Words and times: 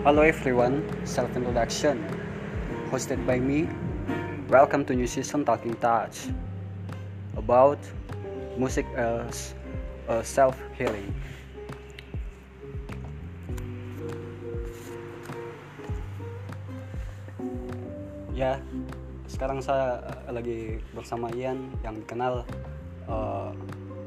Hello 0.00 0.24
everyone, 0.24 0.80
self 1.04 1.28
introduction. 1.36 2.00
Hosted 2.88 3.20
by 3.28 3.36
me. 3.36 3.68
Welcome 4.48 4.88
to 4.88 4.96
new 4.96 5.04
season 5.04 5.44
Talking 5.44 5.76
Touch 5.76 6.32
about 7.36 7.76
music 8.56 8.88
as 8.96 9.52
uh, 10.08 10.24
self 10.24 10.56
healing. 10.72 11.12
Ya, 18.32 18.56
sekarang 19.28 19.60
saya 19.60 20.00
uh, 20.00 20.32
lagi 20.32 20.80
bersama 20.96 21.28
Ian 21.36 21.76
yang 21.84 22.00
dikenal 22.00 22.48
uh, 23.04 23.52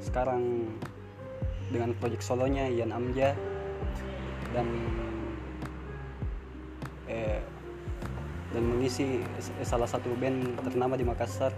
sekarang 0.01 0.73
dengan 1.69 1.93
proyek 2.01 2.25
solonya 2.25 2.65
Ian 2.65 2.89
Amja 2.89 3.37
dan 4.57 4.65
dan 8.53 8.63
mengisi 8.63 9.19
s- 9.37 9.51
salah 9.65 9.89
satu 9.89 10.13
band 10.15 10.55
ternama 10.61 10.93
di 10.93 11.03
Makassar 11.03 11.51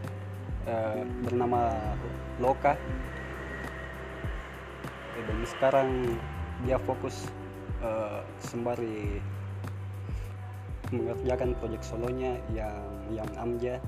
eh, 0.65 1.01
bernama 1.21 1.71
Loka 2.39 2.75
Eh, 5.15 5.23
dan 5.23 5.39
sekarang 5.47 5.89
dia 6.63 6.75
fokus 6.75 7.27
eh, 7.79 8.19
sembari 8.41 9.19
mengerjakan 10.91 11.55
proyek 11.55 11.79
solonya 11.81 12.35
yang 12.51 12.83
yang 13.11 13.29
Amja 13.35 13.79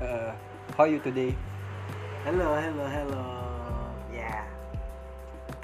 Eh, 0.00 0.32
how 0.76 0.84
are 0.84 0.88
you 0.88 0.96
today 0.98 1.36
Hello, 2.20 2.52
hello, 2.52 2.84
hello. 2.84 3.24
Yeah, 4.12 4.44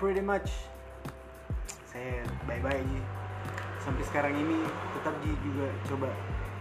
pretty 0.00 0.24
much. 0.24 0.48
Saya 1.84 2.24
bye-bye 2.48 2.80
aja. 2.80 3.00
Sampai 3.86 4.02
sekarang 4.02 4.34
ini 4.34 4.66
tetap 4.98 5.14
Ji 5.22 5.30
juga 5.46 5.70
coba 5.86 6.10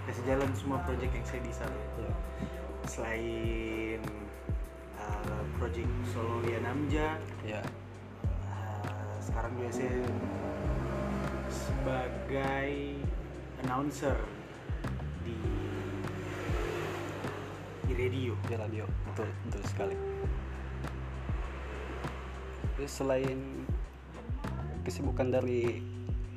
kasih 0.06 0.24
jalan 0.30 0.50
semua 0.54 0.78
project 0.86 1.10
yang 1.10 1.26
saya 1.26 1.42
bisa. 1.42 1.66
Ya. 1.98 2.14
Selain 2.86 4.00
uh, 5.02 5.42
project 5.58 5.90
solo 6.14 6.46
Lian 6.46 6.70
Amja, 6.70 7.18
ya 7.42 7.66
uh, 8.54 9.10
sekarang 9.26 9.58
juga 9.58 9.74
saya 9.74 10.06
sebagai 11.50 13.02
announcer 13.66 14.18
di 15.26 15.38
di 17.90 17.94
radio. 17.98 18.34
di 18.46 18.54
radio 18.54 18.86
betul 19.10 19.30
betul 19.50 19.64
sekali 19.66 19.98
Terus 22.76 22.92
selain 22.92 23.40
kesibukan 24.84 25.32
dari 25.32 25.80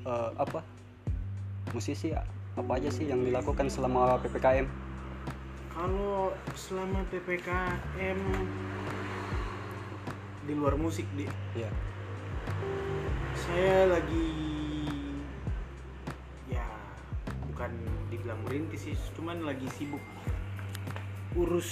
eh, 0.06 0.30
apa 0.38 0.62
musisi 1.72 2.12
apa 2.12 2.72
aja 2.74 2.90
sih 2.90 3.06
yang 3.06 3.22
dilakukan 3.22 3.70
selama 3.70 4.18
ppkm 4.20 4.66
Kalau 5.68 6.34
selama 6.58 7.06
PPKM 7.06 8.18
di 10.42 10.52
luar 10.58 10.74
musik 10.74 11.06
di 11.14 11.22
ya 11.54 11.70
saya 13.38 13.86
lagi 13.86 14.26
ya 16.50 16.66
bukan 17.46 17.70
dibilang 18.10 18.42
merintis 18.42 18.90
sih, 18.90 18.96
cuman 19.14 19.46
lagi 19.46 19.70
sibuk 19.78 20.02
urus 21.38 21.70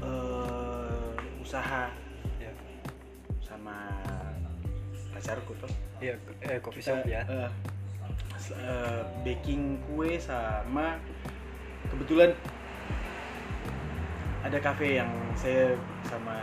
eh, 0.00 1.12
usaha 1.44 1.92
ya 2.40 2.52
sama 3.44 3.92
pacarku 5.12 5.52
tuh. 5.60 5.68
iya 6.00 6.16
eh 6.48 6.56
coffee 6.64 6.80
Kita 6.80 6.96
shop 6.96 7.04
ya. 7.04 7.20
Eh, 7.28 7.50
eh, 8.54 9.02
baking 9.26 9.80
kue 9.90 10.18
sama 10.20 10.98
kebetulan 11.90 12.34
ada 14.46 14.58
kafe 14.62 15.02
yang 15.02 15.10
saya 15.34 15.74
sama 16.06 16.38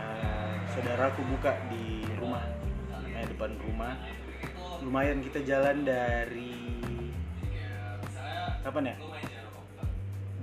saudaraku 0.68 1.24
buka 1.24 1.56
di 1.72 2.04
rumah 2.20 2.44
namanya 2.92 3.30
depan 3.32 3.52
rumah. 3.64 3.94
Lumayan 4.84 5.24
kita 5.24 5.40
jalan 5.46 5.86
dari 5.86 6.52
kapan 8.60 8.92
ya? 8.92 8.96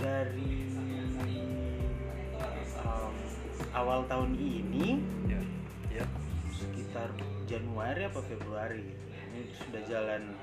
Dari 0.01 0.57
um, 2.81 3.13
awal 3.77 4.07
tahun 4.09 4.33
ini 4.39 4.97
ya 5.29 5.41
ya. 5.93 6.05
sekitar 6.55 7.13
Januari 7.45 8.09
apa 8.09 8.23
Februari. 8.25 8.87
Ini 9.31 9.41
sudah 9.53 9.81
jalan 9.85 10.33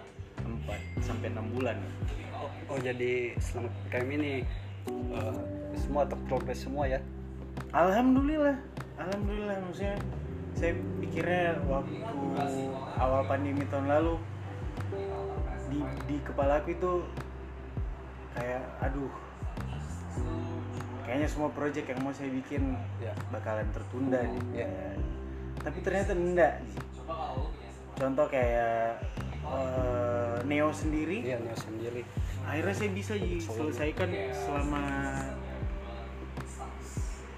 4 0.69 1.01
sampai 1.01 1.33
6 1.33 1.55
bulan. 1.57 1.77
oh, 2.37 2.77
oh, 2.77 2.79
jadi 2.79 3.35
selama 3.41 3.73
ppkm 3.89 4.09
ini 4.21 4.33
eh, 4.89 5.37
semua 5.81 6.05
terprogres 6.05 6.61
semua 6.63 6.85
ya 6.87 7.01
Alhamdulillah. 7.73 8.57
Alhamdulillah 8.97 9.57
maksudnya 9.61 9.97
saya 10.57 10.73
pikirnya 10.99 11.61
waktu 11.69 12.01
awal 12.99 13.23
pandemi 13.29 13.63
tahun 13.69 13.87
lalu 13.87 14.15
di 15.69 15.81
di 16.09 16.17
kepalaku 16.25 16.75
itu 16.75 16.93
kayak 18.33 18.65
aduh 18.81 19.13
kayaknya 21.05 21.29
semua 21.29 21.53
project 21.53 21.87
yang 21.93 22.01
mau 22.01 22.13
saya 22.17 22.33
bikin 22.33 22.75
ya 23.05 23.13
bakalan 23.29 23.69
tertunda 23.71 24.25
nih. 24.25 24.65
Ya. 24.65 24.69
Tapi 25.61 25.79
ternyata 25.85 26.13
enggak. 26.17 26.55
Contoh 27.99 28.27
kayak 28.31 29.03
eh, 29.55 30.37
Neo 30.49 30.71
sendiri, 30.73 31.25
iya 31.25 31.39
Neo 31.41 31.57
sendiri 31.57 32.03
akhirnya 32.49 32.75
saya 32.75 32.91
bisa 32.97 33.13
Ji, 33.21 33.45
selesaikan 33.45 34.09
selama 34.33 34.83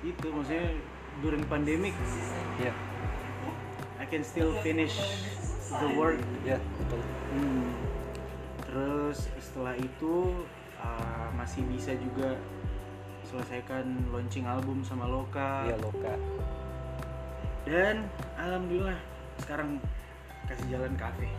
itu 0.00 0.26
maksudnya 0.32 0.66
during 1.20 1.44
pandemic 1.50 1.93
ya 2.62 2.72
I 4.00 4.09
can 4.09 4.25
still 4.25 4.56
finish 4.65 4.97
the 5.69 5.88
work. 5.99 6.19
ya 6.43 6.56
betul 6.81 7.00
Hmm. 7.31 7.70
Terus 8.66 9.31
setelah 9.38 9.78
itu 9.78 10.34
uh, 10.82 11.31
masih 11.38 11.62
bisa 11.70 11.94
juga 11.94 12.34
selesaikan 13.22 13.87
launching 14.10 14.50
album 14.50 14.82
sama 14.82 15.06
Loka. 15.06 15.62
iya 15.70 15.78
Loka 15.78 16.15
Dan 17.62 18.10
alhamdulillah 18.34 18.99
sekarang 19.38 19.78
kasih 20.50 20.66
jalan 20.75 20.94
kafe. 20.99 21.31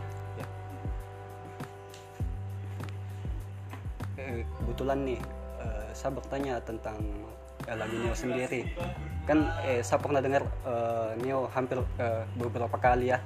Kebetulan 4.82 5.06
nih 5.06 5.22
eh, 5.62 5.90
saya 5.94 6.10
bertanya 6.18 6.58
tentang 6.66 6.98
eh, 7.70 7.78
lagu 7.78 7.94
Neo 8.02 8.18
sendiri. 8.18 8.66
Kan 9.30 9.46
eh, 9.62 9.86
saya 9.86 10.02
pernah 10.02 10.18
dengar 10.26 10.42
eh, 10.42 11.22
Neo 11.22 11.46
hampir 11.54 11.78
eh, 12.02 12.26
beberapa 12.34 12.74
kali 12.82 13.14
ya. 13.14 13.22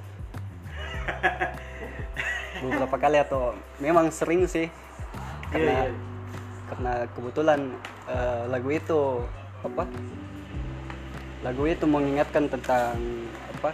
Beberapa 2.60 3.00
kali 3.00 3.24
atau 3.24 3.56
memang 3.80 4.12
sering 4.12 4.44
sih. 4.52 4.68
Karena 5.48 5.72
Iya, 5.72 5.88
iya. 5.88 5.96
karena 6.68 6.94
kebetulan 7.16 7.60
eh, 8.12 8.44
lagu 8.52 8.68
itu 8.76 9.24
apa? 9.64 9.88
Lagu 11.40 11.64
itu 11.72 11.88
mengingatkan 11.88 12.52
tentang 12.52 13.00
apa? 13.48 13.72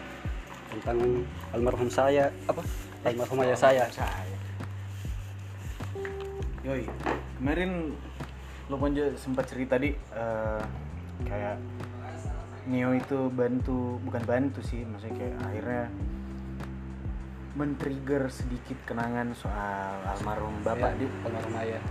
Tentang 0.69 1.25
almarhum 1.50 1.90
saya 1.90 2.30
apa? 2.46 2.62
Almarhum 3.09 3.42
ayah 3.42 3.58
saya. 3.58 3.90
Saya. 3.90 4.38
Yoi, 6.62 6.86
kemarin 7.41 7.97
lo 8.69 8.78
juga 8.78 9.18
sempat 9.18 9.50
cerita 9.50 9.81
di 9.81 9.90
eh, 9.97 10.62
kayak 11.25 11.57
Neo 12.69 12.94
itu 12.94 13.33
bantu 13.33 13.98
bukan 14.06 14.21
bantu 14.21 14.62
sih, 14.62 14.86
maksudnya 14.86 15.18
kayak 15.18 15.36
akhirnya 15.42 15.86
men-trigger 17.57 18.30
sedikit 18.30 18.77
kenangan 18.86 19.33
soal 19.33 19.98
almarhum 20.06 20.54
bapak. 20.62 20.94
Ya, 20.94 21.01
di. 21.01 21.06
almarhum 21.25 21.56
ayah. 21.57 21.83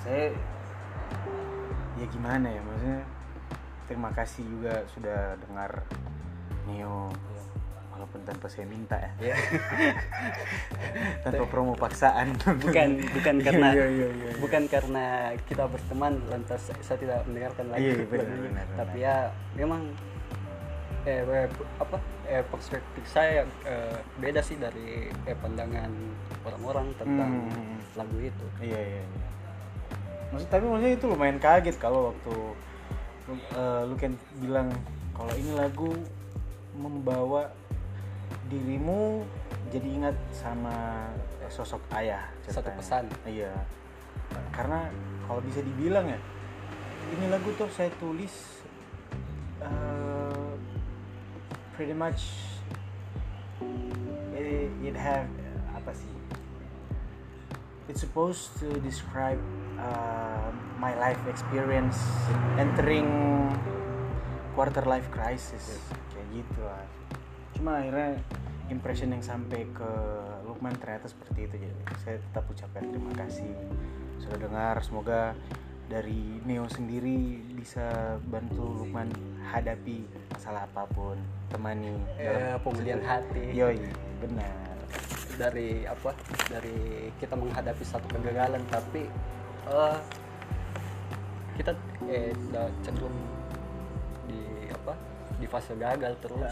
Saya 0.00 0.32
ya 2.00 2.06
gimana 2.08 2.48
ya 2.48 2.60
maksudnya 2.64 3.00
terima 3.86 4.10
kasih 4.16 4.42
juga 4.48 4.82
sudah 4.96 5.36
dengar 5.46 5.84
Neo 6.64 7.12
walaupun 7.92 8.20
tanpa 8.24 8.48
saya 8.48 8.64
minta 8.64 8.96
ya 8.96 9.32
ya 9.32 9.36
tanpa 11.24 11.44
promo 11.46 11.76
paksaan 11.76 12.32
bukan 12.58 12.88
bukan 13.12 13.34
karena 13.46 13.68
Iya, 13.72 13.86
iya, 13.86 14.08
iya, 14.08 14.08
iya. 14.10 14.40
bukan 14.40 14.62
karena 14.66 15.04
kita 15.44 15.64
berteman 15.66 16.18
lantas 16.26 16.72
saya 16.80 16.98
tidak 16.98 17.20
mendengarkan 17.24 17.66
lagi 17.68 17.82
Iya, 17.82 17.94
iya, 17.94 18.06
benar, 18.08 18.26
ini. 18.26 18.40
benar, 18.48 18.66
tapi 18.74 18.98
benar. 18.98 19.04
ya 19.04 19.16
memang 19.54 19.82
eh 21.02 21.50
apa 21.76 21.96
eh 22.24 22.44
perspektif 22.46 23.02
saya 23.04 23.42
eh, 23.66 23.96
beda 24.16 24.38
sih 24.40 24.54
dari 24.54 25.10
eh, 25.26 25.36
pandangan 25.36 25.90
orang-orang 26.42 26.86
tentang 26.94 27.32
Hmm. 27.44 27.76
lagu 27.92 28.16
itu 28.18 28.46
iya 28.62 28.80
iya 28.80 29.02
iya. 29.02 29.28
Maksud, 30.32 30.48
tapi 30.48 30.64
maksudnya 30.64 30.94
itu 30.96 31.06
lumayan 31.06 31.36
kaget 31.36 31.76
kalau 31.76 32.08
waktu 32.08 32.32
lu, 33.28 33.34
eh, 33.34 33.82
lu 33.84 33.94
kan 33.98 34.12
bilang 34.38 34.68
kalau 35.12 35.34
ini 35.34 35.52
lagu 35.52 35.90
membawa 36.72 37.52
dirimu 38.48 39.24
jadi 39.72 39.88
ingat 39.88 40.16
sama 40.36 41.08
sosok 41.48 41.80
ayah 41.96 42.28
Satu 42.44 42.68
ceritanya. 42.68 42.78
pesan. 42.80 43.04
iya. 43.28 43.52
Karena 44.52 44.88
kalau 45.24 45.40
bisa 45.40 45.64
dibilang 45.64 46.08
ya 46.08 46.20
ini 47.12 47.28
lagu 47.28 47.52
tuh 47.56 47.68
saya 47.68 47.92
tulis 48.00 48.64
uh, 49.60 50.52
pretty 51.76 51.92
much 51.92 52.32
it, 54.36 54.72
it 54.80 54.96
have 54.96 55.28
apa 55.72 55.92
sih? 55.92 56.12
It's 57.88 58.00
supposed 58.00 58.56
to 58.60 58.80
describe 58.80 59.40
uh, 59.76 60.48
my 60.80 60.96
life 60.96 61.20
experience 61.28 61.96
entering 62.56 63.08
quarter 64.56 64.84
life 64.84 65.08
crisis. 65.12 65.80
Kayak 66.12 66.26
gitu 66.32 66.60
lah 66.64 66.84
cuma 67.62 67.78
akhirnya 67.78 68.18
impression 68.74 69.14
yang 69.14 69.22
sampai 69.22 69.62
ke 69.70 69.90
Lukman 70.42 70.74
ternyata 70.82 71.06
seperti 71.06 71.46
itu. 71.46 71.62
Jadi 71.62 71.74
saya 72.02 72.18
tetap 72.18 72.50
ucapkan 72.50 72.82
terima 72.90 73.14
kasih 73.14 73.54
sudah 74.18 74.38
dengar. 74.42 74.82
Semoga 74.82 75.30
dari 75.86 76.42
Neo 76.42 76.66
sendiri 76.66 77.38
bisa 77.54 78.18
bantu 78.26 78.82
Lukman 78.82 79.06
hadapi 79.46 80.02
masalah 80.34 80.66
apa 80.66 80.90
pun 80.90 81.14
temani 81.54 81.94
Eh, 82.18 82.58
pemulihan 82.66 82.98
hati. 82.98 83.54
yoi 83.54 83.78
benar. 84.18 84.74
Dari 85.38 85.86
apa? 85.86 86.18
Dari 86.50 87.14
kita 87.22 87.38
menghadapi 87.38 87.84
satu 87.86 88.10
kegagalan 88.10 88.66
tapi 88.66 89.06
eh, 89.70 89.98
kita 91.62 91.70
eh 92.10 92.34
cenderung 92.82 93.14
di 94.26 94.66
apa? 94.66 94.98
Di 95.38 95.46
fase 95.46 95.78
gagal 95.78 96.18
terus 96.18 96.50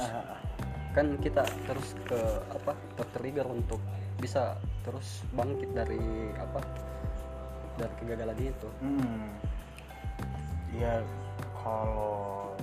kan 0.91 1.15
kita 1.23 1.47
terus 1.65 1.95
ke 2.03 2.19
apa 2.51 2.75
tertrigger 2.99 3.47
untuk 3.47 3.79
bisa 4.19 4.59
terus 4.83 5.23
bangkit 5.33 5.71
dari 5.71 6.03
apa 6.37 6.61
dari 7.79 7.95
kegagalan 8.03 8.39
itu 8.39 8.69
Hmm. 8.83 9.31
Ya 10.71 11.03
kalau 11.57 12.55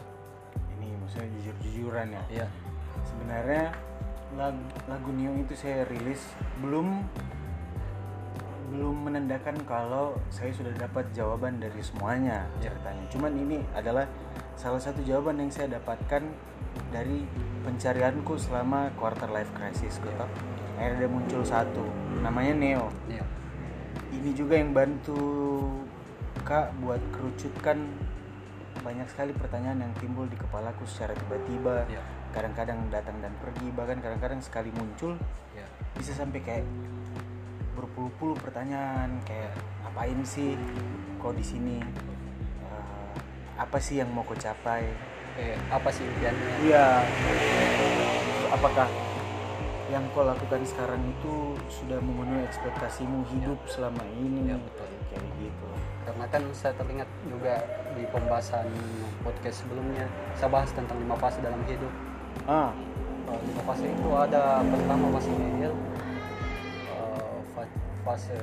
ini 0.78 0.96
maksudnya 0.98 1.28
jujur-jujuran 1.40 2.08
ya. 2.12 2.24
ya 2.44 2.48
Sebenarnya 3.04 3.72
lagu, 4.36 4.64
lagu 4.88 5.10
Neo 5.12 5.36
itu 5.38 5.54
saya 5.56 5.84
rilis 5.88 6.24
belum 6.60 7.04
belum 8.68 9.08
menandakan 9.08 9.64
kalau 9.64 10.20
saya 10.28 10.52
sudah 10.52 10.76
dapat 10.76 11.08
jawaban 11.16 11.56
dari 11.60 11.80
semuanya 11.80 12.44
Ya. 12.60 12.68
ceritanya. 12.68 13.04
Cuman 13.08 13.32
ini 13.40 13.58
adalah 13.72 14.04
salah 14.60 14.80
satu 14.82 15.00
jawaban 15.08 15.40
yang 15.40 15.52
saya 15.52 15.80
dapatkan 15.80 16.24
dari 16.92 17.24
pencarianku 17.68 18.40
selama 18.40 18.96
quarter 18.96 19.28
life 19.28 19.52
crisis 19.52 20.00
gitu. 20.00 20.26
Akhirnya 20.80 21.04
ada 21.04 21.10
muncul 21.12 21.44
satu, 21.44 21.84
namanya 22.24 22.56
Neo. 22.56 22.88
Ya 23.12 23.28
ini 24.16 24.32
juga 24.32 24.56
yang 24.56 24.72
bantu 24.72 25.20
kak 26.48 26.72
buat 26.80 27.04
kerucutkan 27.12 27.92
banyak 28.80 29.04
sekali 29.12 29.36
pertanyaan 29.36 29.84
yang 29.84 29.94
timbul 30.00 30.24
di 30.32 30.40
kepalaku 30.40 30.88
secara 30.88 31.12
tiba-tiba. 31.12 31.84
Ya 31.92 32.00
kadang-kadang 32.32 32.88
datang 32.94 33.18
dan 33.24 33.34
pergi 33.42 33.68
bahkan 33.74 33.98
kadang-kadang 33.98 34.44
sekali 34.44 34.70
muncul 34.76 35.18
ya 35.58 35.66
bisa 35.98 36.14
sampai 36.14 36.44
kayak 36.44 36.66
berpuluh-puluh 37.74 38.38
pertanyaan 38.38 39.18
kayak 39.26 39.56
ngapain 39.82 40.20
sih 40.22 40.54
kok 41.18 41.34
di 41.34 41.42
sini? 41.42 41.78
Eh, 42.62 43.12
apa 43.58 43.78
sih 43.82 43.98
yang 43.98 44.14
mau 44.14 44.22
kau 44.22 44.38
capai 44.38 44.86
eh 45.38 45.56
apa 45.70 45.90
sih 45.94 46.04
impiannya? 46.04 46.50
Iya. 46.66 46.88
Apakah 48.52 48.88
yang 49.88 50.04
kau 50.12 50.26
lakukan 50.28 50.62
sekarang 50.68 51.00
itu 51.00 51.56
sudah 51.72 52.02
memenuhi 52.04 52.44
ekspektasimu 52.50 53.24
hidup 53.32 53.60
selama 53.70 54.04
ini? 54.20 54.52
Ya, 54.52 54.58
betul. 54.60 54.88
kayak 55.14 55.24
gitu. 55.40 55.68
Karena 56.04 56.26
kan 56.28 56.44
saya 56.52 56.74
teringat 56.76 57.10
juga 57.28 57.64
di 57.96 58.04
pembahasan 58.12 58.68
podcast 59.24 59.64
sebelumnya 59.64 60.08
saya 60.36 60.50
bahas 60.52 60.72
tentang 60.76 60.98
lima 61.00 61.16
fase 61.16 61.40
dalam 61.40 61.60
hidup. 61.70 61.94
Ah. 62.48 62.72
Eh, 63.28 63.40
lima 63.44 63.64
fase 63.68 63.86
itu 63.92 64.10
ada 64.16 64.64
pertama 64.64 65.06
fase 65.20 65.32
nihil 65.36 65.76
eh, 66.88 67.36
fa- 67.52 67.76
fase 68.08 68.40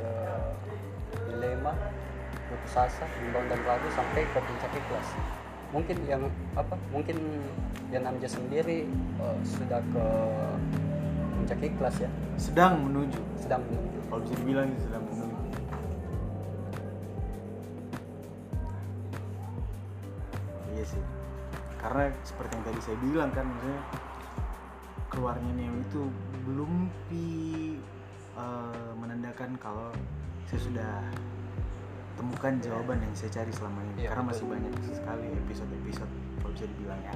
dilema 1.25 1.73
putus 2.53 2.77
asa 2.77 3.05
bimbang 3.17 3.49
dan 3.49 3.61
ragu 3.65 3.89
sampai 3.97 4.29
ke 4.29 4.39
puncak 4.45 4.73
ikhlas 4.77 5.09
mungkin 5.75 5.99
yang 6.07 6.23
apa 6.55 6.79
mungkin 6.95 7.19
yang 7.91 8.07
Namja 8.07 8.31
sendiri 8.31 8.87
eh, 9.19 9.39
sudah 9.43 9.83
ke 9.91 10.07
puncak 11.35 11.61
ikhlas 11.61 11.99
ya. 11.99 12.11
Sedang 12.39 12.87
menuju. 12.87 13.19
Sedang 13.37 13.67
menuju. 13.67 13.99
Kalau 14.07 14.21
bisa 14.23 14.35
dibilang 14.39 14.71
sedang 14.79 15.03
menuju. 15.03 15.43
Iya 20.79 20.85
sih. 20.87 21.03
Karena 21.83 22.09
seperti 22.25 22.53
yang 22.55 22.65
tadi 22.65 22.81
saya 22.81 22.99
bilang 23.03 23.31
kan 23.35 23.45
maksudnya 23.45 23.83
keluarnya 25.13 25.51
Neo 25.59 25.75
itu 25.83 26.03
belum 26.47 26.73
pi 27.11 27.27
eh, 28.39 28.93
menandakan 28.95 29.59
kalau 29.59 29.91
saya 30.47 30.61
sudah 30.71 30.95
temukan 32.15 32.53
jawaban 32.63 32.99
yang 33.03 33.15
saya 33.15 33.31
cari 33.33 33.51
selama 33.51 33.81
ini 33.91 34.07
Iya, 34.07 34.09
karena 34.15 34.23
betul. 34.23 34.31
masih 34.31 34.45
banyak 34.51 34.73
sekali 34.95 35.27
episode-episode 35.45 36.13
kalau 36.39 36.53
bisa 36.55 36.67
dibilang 36.71 37.01
ya 37.03 37.15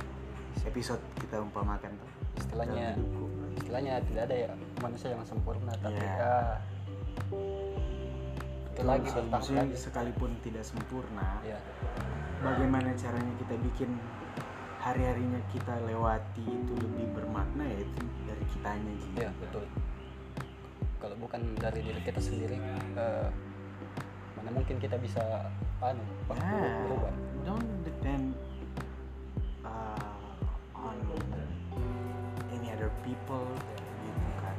episode 0.67 1.03
kita 1.23 1.37
umpamakan 1.39 1.91
tuh 1.95 2.11
istilahnya 2.37 2.87
istilahnya 3.57 3.93
tidak 4.11 4.23
ada 4.27 4.37
ya 4.37 4.51
manusia 4.83 5.09
yang 5.15 5.23
sempurna 5.23 5.73
tapi 5.79 5.95
Iya. 5.97 6.15
ya 6.19 6.35
itu 8.75 8.83
lagi 8.87 9.09
maksudnya 9.27 9.63
lagi 9.67 9.77
sekalipun 9.79 10.31
tidak 10.47 10.63
sempurna 10.63 11.43
ya 11.43 11.59
bagaimana 12.43 12.95
caranya 12.95 13.33
kita 13.43 13.55
bikin 13.59 13.91
hari-harinya 14.79 15.41
kita 15.51 15.75
lewati 15.83 16.47
itu 16.47 16.73
lebih 16.79 17.07
bermakna 17.11 17.67
ya 17.67 17.79
itu 17.83 18.03
dari 18.23 18.45
kitanya 18.55 18.93
Ji. 18.95 19.09
ya 19.19 19.31
betul 19.43 19.67
kalau 20.99 21.15
bukan 21.19 21.43
dari 21.59 21.83
diri 21.83 22.01
kita 22.07 22.19
sendiri 22.23 22.59
eh, 22.95 23.29
mana 24.39 24.51
mungkin 24.55 24.77
kita 24.79 24.97
bisa 24.97 25.21
anu 25.81 26.03
Ya, 26.29 26.85
berubah. 26.85 27.13
don't 27.43 27.71
depend 27.83 28.35
uh, 29.63 30.15
on 30.75 30.97
any 32.51 32.69
other 32.71 32.91
people 33.03 33.47
gitu 34.05 34.31
kan 34.39 34.57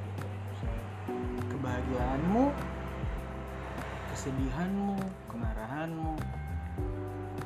kebahagiaanmu 1.49 2.43
kesedihanmu 4.09 4.95
kemarahanmu 5.27 6.13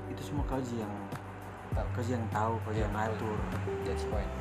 itu 0.09 0.21
semua 0.23 0.45
kau 0.45 0.61
yang 0.73 0.93
Tahu. 1.73 1.87
kau 1.91 2.05
yang 2.05 2.21
tahu 2.29 2.53
kau 2.61 2.69
Iya, 2.69 2.85
yang 2.85 2.93
betul. 2.93 3.33
ngatur. 3.33 3.37
That's 3.83 4.05
point 4.05 4.31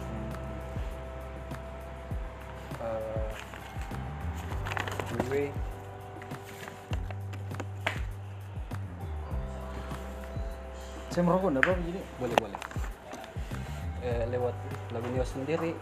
Eh, 2.83 3.31
anyway 5.14 5.47
saya 11.12 11.28
merokok 11.28 11.52
enggak 11.52 11.69
apa-apa 11.69 11.83
jadi 11.85 12.00
boleh 12.16 12.37
boleh. 12.40 12.61
Eh, 14.00 14.25
lewat 14.33 14.57
lagu 14.97 15.07
Neo 15.12 15.26
sendiri. 15.28 15.76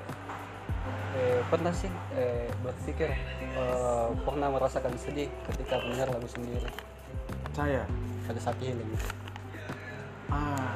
Eh, 1.15 1.41
pernah 1.47 1.71
sih 1.71 1.91
eh, 2.19 2.51
berpikir 2.67 3.15
eh, 3.55 4.09
pernah 4.27 4.51
merasakan 4.51 4.99
sedih 4.99 5.31
ketika 5.47 5.79
mendengar 5.87 6.11
lagu 6.11 6.27
sendiri? 6.27 6.67
Saya? 7.55 7.87
Pada 8.27 8.43
saat 8.43 8.59
healing 8.59 8.91
ah. 10.35 10.75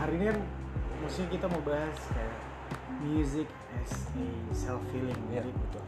Hari 0.00 0.12
ini 0.16 0.24
kan 0.32 0.38
maksudnya 1.04 1.28
kita 1.36 1.46
mau 1.52 1.62
bahas 1.64 2.00
kayak 2.16 2.36
music 3.04 3.48
as 3.76 3.92
a 4.16 4.26
self 4.52 4.82
healing 4.92 5.20
Iya, 5.28 5.44
jadi 5.44 5.50
betul. 5.52 5.84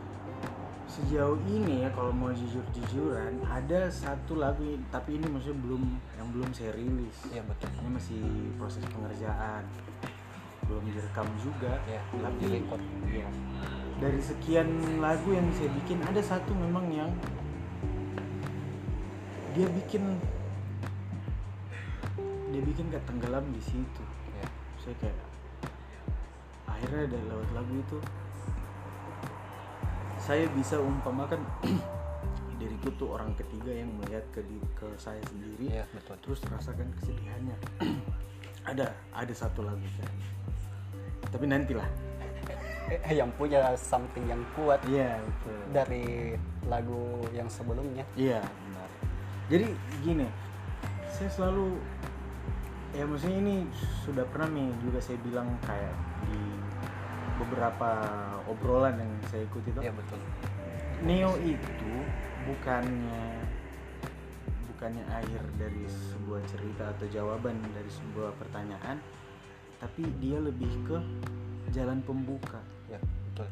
Sejauh 0.94 1.34
ini 1.50 1.82
ya 1.82 1.90
kalau 1.90 2.14
mau 2.14 2.30
jujur 2.30 2.62
jujuran 2.70 3.42
ada 3.50 3.90
satu 3.90 4.38
lagu 4.38 4.62
tapi 4.94 5.18
ini 5.18 5.26
maksudnya 5.26 5.58
belum 5.66 5.82
yang 6.14 6.28
belum 6.30 6.48
saya 6.54 6.70
rilis. 6.78 7.18
Iya 7.34 7.42
betul. 7.50 7.66
Ini 7.82 7.90
masih 7.90 8.22
proses 8.54 8.86
pengerjaan. 8.94 9.66
Belum 10.70 10.86
direkam 10.86 11.26
juga. 11.42 11.82
Ya 11.90 11.98
belum 12.14 12.22
tapi 12.22 12.38
di 12.38 12.46
record 12.46 12.82
ya, 13.10 13.28
dari 13.98 14.20
sekian 14.22 14.68
lagu 15.02 15.34
yang 15.34 15.50
saya 15.58 15.70
bikin 15.82 15.98
ada 16.06 16.22
satu 16.22 16.54
memang 16.54 16.86
yang 16.94 17.10
dia 19.58 19.66
bikin 19.66 20.22
dia 22.54 22.62
bikin 22.62 22.86
kayak 22.94 23.02
tenggelam 23.10 23.42
di 23.50 23.62
situ. 23.66 24.04
Ya 24.38 24.46
saya 24.78 24.94
kayak 25.02 25.18
akhirnya 26.70 27.02
ada 27.10 27.18
lewat 27.34 27.50
lagu 27.50 27.74
itu 27.82 27.98
saya 30.24 30.48
bisa 30.56 30.80
umpamakan 30.80 31.44
diriku 32.60 32.88
tuh 32.96 33.12
orang 33.12 33.36
ketiga 33.36 33.76
yang 33.76 33.92
melihat 34.00 34.24
ke 34.32 34.40
di- 34.40 34.72
ke 34.72 34.88
saya 34.96 35.20
sendiri. 35.28 35.68
Iya 35.68 35.84
betul. 35.92 36.16
Terus 36.24 36.40
rasakan 36.48 36.88
kesedihannya. 36.96 37.56
Ada 38.64 38.96
ada 39.12 39.34
satu 39.36 39.60
lagu 39.60 39.84
kan 40.00 40.08
tapi 41.34 41.50
nantilah. 41.50 41.88
Yang 43.18 43.30
punya 43.34 43.74
something 43.74 44.22
yang 44.28 44.44
kuat 44.54 44.78
iya 44.86 45.16
betul. 45.18 45.58
dari 45.72 46.36
lagu 46.68 47.24
yang 47.32 47.48
sebelumnya. 47.50 48.04
Iya 48.14 48.44
benar. 48.44 48.88
Jadi 49.48 49.66
gini, 50.04 50.28
saya 51.08 51.32
selalu 51.32 51.80
ya 52.92 53.08
maksudnya 53.08 53.40
ini 53.40 53.56
sudah 54.04 54.22
pernah 54.28 54.52
nih 54.52 54.68
juga 54.84 55.00
saya 55.00 55.18
bilang 55.24 55.48
kayak 55.64 55.96
di 56.28 56.38
beberapa 57.44 57.90
obrolan 58.48 58.96
yang 58.96 59.12
saya 59.28 59.44
ikuti 59.44 59.70
itu. 59.70 59.80
iya 59.80 59.92
betul 59.92 60.20
Neo 61.04 61.36
itu 61.44 61.92
bukannya 62.48 63.44
bukannya 64.72 65.04
akhir 65.12 65.42
dari 65.60 65.84
sebuah 65.86 66.40
cerita 66.48 66.92
atau 66.96 67.06
jawaban 67.08 67.56
dari 67.72 67.88
sebuah 67.88 68.36
pertanyaan, 68.36 69.00
tapi 69.80 70.02
dia 70.20 70.36
lebih 70.40 70.68
ke 70.84 70.96
jalan 71.72 72.04
pembuka. 72.04 72.60
ya 72.88 73.00
betul 73.00 73.48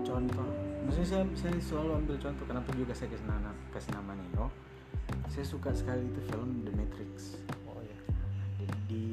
contoh 0.00 0.48
maksudnya 0.86 1.08
saya, 1.08 1.24
saya 1.36 1.54
selalu 1.60 1.90
ambil 2.04 2.16
contoh 2.16 2.44
kenapa 2.48 2.70
juga 2.72 2.92
saya 2.96 3.12
kasih 3.12 3.26
nama, 3.28 3.50
kasih 3.74 3.92
nama 3.94 4.12
Neo 4.16 4.46
saya 5.28 5.44
suka 5.46 5.70
sekali 5.76 6.08
itu 6.08 6.20
film 6.32 6.64
The 6.64 6.72
Matrix 6.72 7.38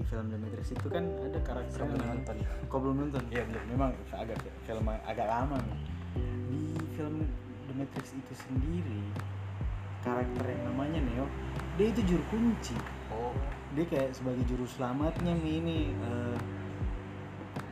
film 0.08 0.26
The 0.28 0.38
Matrix 0.38 0.66
itu 0.72 0.88
kan 0.88 1.04
ada 1.20 1.40
karakter 1.42 1.78
belum 1.78 1.98
yang- 1.98 2.10
nonton. 2.18 2.36
kau 2.66 2.80
belum 2.80 2.96
nonton 3.02 3.24
Iya, 3.28 3.44
belum. 3.44 3.64
memang 3.68 3.90
agak 4.12 4.38
film 4.64 4.86
agak 4.88 5.28
lama 5.28 5.58
nih 5.60 5.80
di 6.48 6.62
film 6.94 7.16
The 7.68 7.74
Matrix 7.76 8.06
itu 8.14 8.34
sendiri 8.38 9.02
karakter 10.00 10.46
yang 10.46 10.64
namanya 10.66 11.00
Neo 11.02 11.26
dia 11.76 11.88
itu 11.90 12.02
juru 12.06 12.24
kunci 12.30 12.76
oh 13.10 13.36
dia 13.72 13.84
kayak 13.84 14.12
sebagai 14.12 14.44
juru 14.46 14.64
selamatnya 14.66 15.36
nih 15.36 15.54
ini 15.60 15.78
eh, 15.94 16.38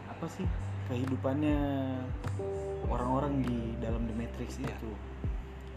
apa 0.05 0.27
sih 0.27 0.43
kehidupannya 0.85 1.57
orang-orang 2.85 3.41
di 3.41 3.57
dalam 3.79 4.03
The 4.03 4.13
Matrix 4.13 4.59
Iya. 4.59 4.69
itu 4.69 4.91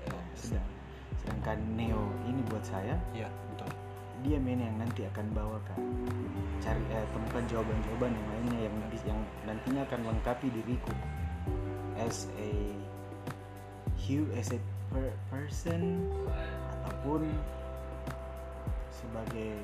Iya. 0.04 0.18
sedang 0.34 0.68
sedangkan 1.16 1.58
Neo 1.72 2.02
ini 2.24 2.42
buat 2.44 2.62
saya 2.62 2.98
iya 3.12 3.30
betul 3.30 3.47
dia 4.26 4.38
main 4.42 4.58
yang 4.58 4.76
nanti 4.78 5.06
akan 5.06 5.26
bawa 5.30 5.58
kan 5.68 5.78
cari 6.58 6.82
eh, 6.90 7.06
temukan 7.14 7.44
jawaban-jawaban 7.46 8.10
yang 8.10 8.28
lainnya 8.34 8.60
yang 8.66 8.76
yang 9.06 9.20
nantinya 9.46 9.82
akan 9.86 9.98
melengkapi 10.04 10.46
diriku. 10.50 10.92
As 11.98 12.26
a 12.38 12.52
you 14.06 14.30
as 14.34 14.50
a 14.54 14.58
per- 14.90 15.16
person 15.30 16.02
ataupun 16.74 17.26
sebagai 18.90 19.62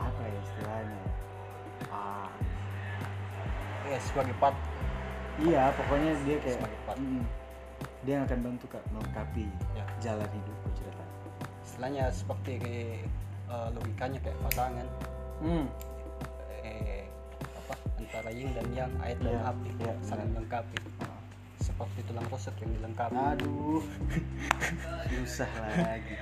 apa 0.00 0.22
ya 0.24 0.38
istilahnya? 0.40 1.02
Ah 1.92 2.32
ya 3.88 3.98
sebagai 4.00 4.34
part. 4.40 4.56
iya 5.40 5.72
pokoknya 5.74 6.12
dia 6.28 6.36
kayak 6.44 6.60
mm, 6.96 7.24
dia 8.04 8.12
yang 8.20 8.24
akan 8.28 8.40
bantu 8.44 8.68
kak 8.68 8.84
melengkapi 8.92 9.48
ya. 9.72 9.84
jalan 9.98 10.28
hidupku 10.28 10.68
cerita 10.76 11.04
istilahnya 11.72 12.12
seperti 12.12 12.60
eh, 13.48 13.68
logikanya 13.72 14.20
kayak 14.20 14.36
pasangan 14.44 14.86
hmm. 15.40 15.64
eh 16.60 17.08
apa 17.56 17.74
antara 17.96 18.28
yin 18.28 18.52
dan 18.52 18.68
yang 18.76 18.92
air 19.00 19.16
dan 19.24 19.32
Iya, 19.32 19.48
api 19.48 19.68
iya, 19.80 19.92
saling 20.04 20.28
benar. 20.28 20.44
melengkapi 20.44 20.76
seperti 21.64 21.98
tulang 22.04 22.28
rusuk 22.28 22.52
yang 22.60 22.70
dilengkapi 22.76 23.16
Aduh, 23.16 23.80
susah 25.16 25.48
lagi. 25.80 26.14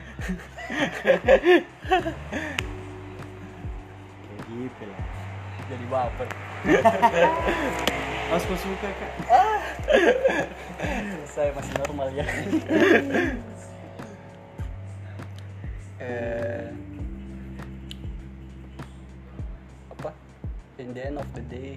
Kayak 4.22 4.42
gitu 4.46 4.82
lah. 4.86 5.02
jadi 5.66 5.84
baper 5.90 6.28
Mas 8.30 8.44
suka 8.46 8.88
kak? 8.94 9.12
saya 11.26 11.50
masih 11.50 11.74
normal 11.82 12.08
ya 12.14 12.22
eh 16.00 16.72
apa? 19.92 20.10
In 20.80 20.96
the 20.96 21.02
end 21.12 21.20
of 21.20 21.28
the 21.36 21.44
day 21.44 21.76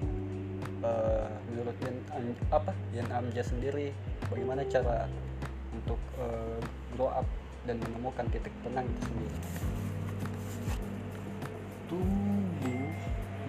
eh, 0.79 1.27
menurut 1.51 1.75
Yan 1.83 1.97
apa? 2.47 2.71
Yan 2.95 3.07
Amja 3.11 3.43
sendiri 3.43 3.91
bagaimana 4.31 4.63
cara 4.71 5.11
untuk 5.75 5.99
eh, 6.23 6.59
grow 6.95 7.11
up 7.11 7.27
dan 7.67 7.83
menemukan 7.83 8.23
titik 8.31 8.55
tenang 8.63 8.87
itu 8.87 9.01
sendiri? 9.11 9.37
Tumbuh 11.91 12.87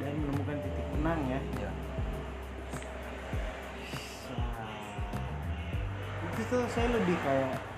dan 0.02 0.12
menemukan 0.18 0.56
titik 0.58 0.86
tenang 0.90 1.20
ya. 1.30 1.40
ya. 1.62 1.70
Itu 6.34 6.42
tuh 6.50 6.66
saya 6.74 6.90
lebih 6.98 7.14
kayak 7.22 7.73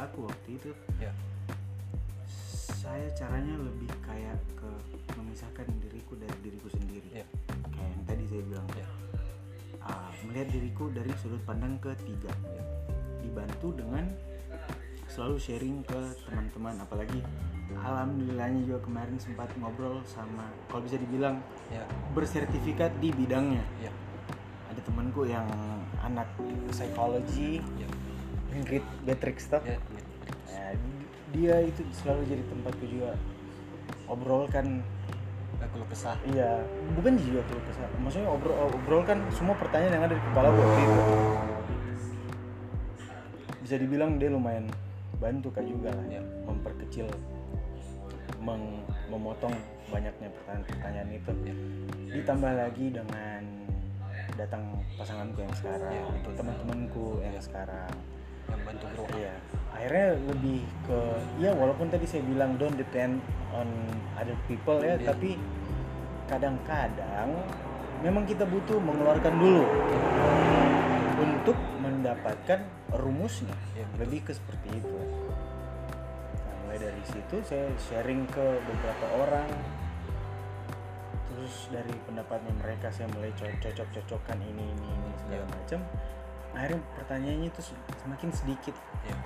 kepalaku 0.00 0.32
waktu 0.32 0.48
itu. 0.56 0.70
Ya. 0.96 1.12
Saya 2.56 3.04
caranya 3.12 3.60
lebih 3.60 3.92
kayak 4.00 4.40
ke 4.56 4.70
memisahkan 5.12 5.68
diriku 5.84 6.16
dari 6.16 6.36
diriku 6.40 6.72
sendiri. 6.72 7.20
Ya. 7.20 7.26
Kayak 7.68 7.90
yang 7.92 8.04
tadi 8.08 8.24
saya 8.32 8.42
bilang. 8.48 8.68
Ya. 8.72 8.88
Ah, 9.84 10.08
melihat 10.24 10.48
diriku 10.56 10.88
dari 10.88 11.12
sudut 11.20 11.44
pandang 11.44 11.76
ketiga. 11.84 12.32
Ya. 12.48 12.64
Dibantu 13.20 13.76
dengan 13.76 14.08
selalu 15.04 15.36
sharing 15.36 15.84
ke 15.84 16.00
teman-teman. 16.24 16.80
Apalagi 16.80 17.20
alhamdulillahnya 17.76 18.60
juga 18.64 18.80
kemarin 18.80 19.20
sempat 19.20 19.52
ngobrol 19.60 20.00
sama 20.08 20.48
kalau 20.72 20.80
bisa 20.80 20.96
dibilang 20.96 21.44
ya. 21.68 21.84
bersertifikat 22.16 22.88
di 23.04 23.12
bidangnya. 23.12 23.64
Ya. 23.84 23.92
Ada 24.72 24.80
temanku 24.80 25.28
yang 25.28 25.44
anak 26.00 26.32
psikologi. 26.72 27.60
Ya 27.76 27.99
Ingrid 28.52 28.84
Beatrix 29.04 29.46
tuh 29.46 29.62
ya 29.62 29.78
Nah, 30.50 30.74
dia 31.30 31.54
itu 31.62 31.80
selalu 31.94 32.22
jadi 32.26 32.42
tempatku 32.46 32.84
juga 32.84 33.14
obrolkan. 34.06 34.82
Aku 35.60 35.84
kesah. 35.86 36.16
Iya 36.26 36.64
bukan 36.96 37.14
juga 37.20 37.44
keluh 37.46 37.64
kesah. 37.68 37.86
Maksudnya 38.00 38.28
obrol 38.32 38.56
obrolkan 38.66 39.20
semua 39.30 39.54
pertanyaan 39.54 40.00
yang 40.00 40.04
ada 40.08 40.14
di 40.16 40.22
kepala 40.24 40.48
gue 40.50 40.58
waktu 40.58 40.80
itu 40.80 41.02
bisa 43.60 43.78
dibilang 43.78 44.18
dia 44.18 44.32
lumayan 44.32 44.66
bantu 45.22 45.54
kak 45.54 45.62
juga 45.62 45.94
lah 45.94 46.02
Ya. 46.10 46.18
memperkecil 46.42 47.06
meng- 48.42 48.82
memotong 49.06 49.54
banyaknya 49.86 50.26
pertanyaan-pertanyaan 50.32 51.10
itu. 51.12 51.30
Ya. 51.46 51.54
Ditambah 52.18 52.52
lagi 52.56 52.86
dengan 52.90 53.42
datang 54.34 54.62
pasanganku 54.96 55.38
yang 55.38 55.54
sekarang 55.54 55.92
Ya, 55.92 56.02
teman-temanku 56.34 57.20
yang 57.20 57.36
sekarang 57.38 57.92
yang 58.50 58.62
bantu 58.64 58.84
grow 58.90 59.04
up 59.04 59.12
Iya, 59.12 59.34
akhirnya 59.70 60.06
lebih 60.26 60.58
ke 60.84 60.98
ya 61.38 61.50
walaupun 61.52 61.86
tadi 61.88 62.04
saya 62.04 62.22
bilang 62.22 62.54
don't 62.56 62.74
depend 62.74 63.18
on 63.50 63.66
other 64.14 64.36
people 64.44 64.78
ya, 64.78 64.94
Iya. 64.94 65.08
tapi 65.08 65.38
kadang-kadang 66.26 67.30
memang 68.00 68.22
kita 68.22 68.44
butuh 68.44 68.78
mengeluarkan 68.78 69.34
dulu 69.34 69.64
untuk 71.18 71.56
mendapatkan 71.78 72.60
rumusnya. 72.92 73.52
Betul. 73.74 73.98
lebih 74.00 74.20
ke 74.22 74.32
seperti 74.32 74.68
itu. 74.74 74.98
Nah, 76.32 76.54
mulai 76.64 76.78
dari 76.80 77.02
situ 77.04 77.36
saya 77.42 77.68
sharing 77.76 78.24
ke 78.26 78.40
beberapa 78.62 79.06
orang. 79.18 79.48
Terus 81.26 81.68
dari 81.68 81.92
pendapatnya 82.04 82.52
mereka 82.54 82.88
saya 82.88 83.08
mulai 83.10 83.32
co- 83.34 83.58
cocok-cocokkan 83.58 84.38
ini 84.38 84.64
ini 84.64 84.88
ini 84.88 85.10
segala 85.18 85.42
Iya. 85.42 85.52
macam. 85.52 85.80
Akhirnya 86.50 86.80
pertanyaannya 86.94 87.48
itu 87.48 87.60
semakin 87.96 88.30
sedikit 88.30 88.74
ya 89.02 89.16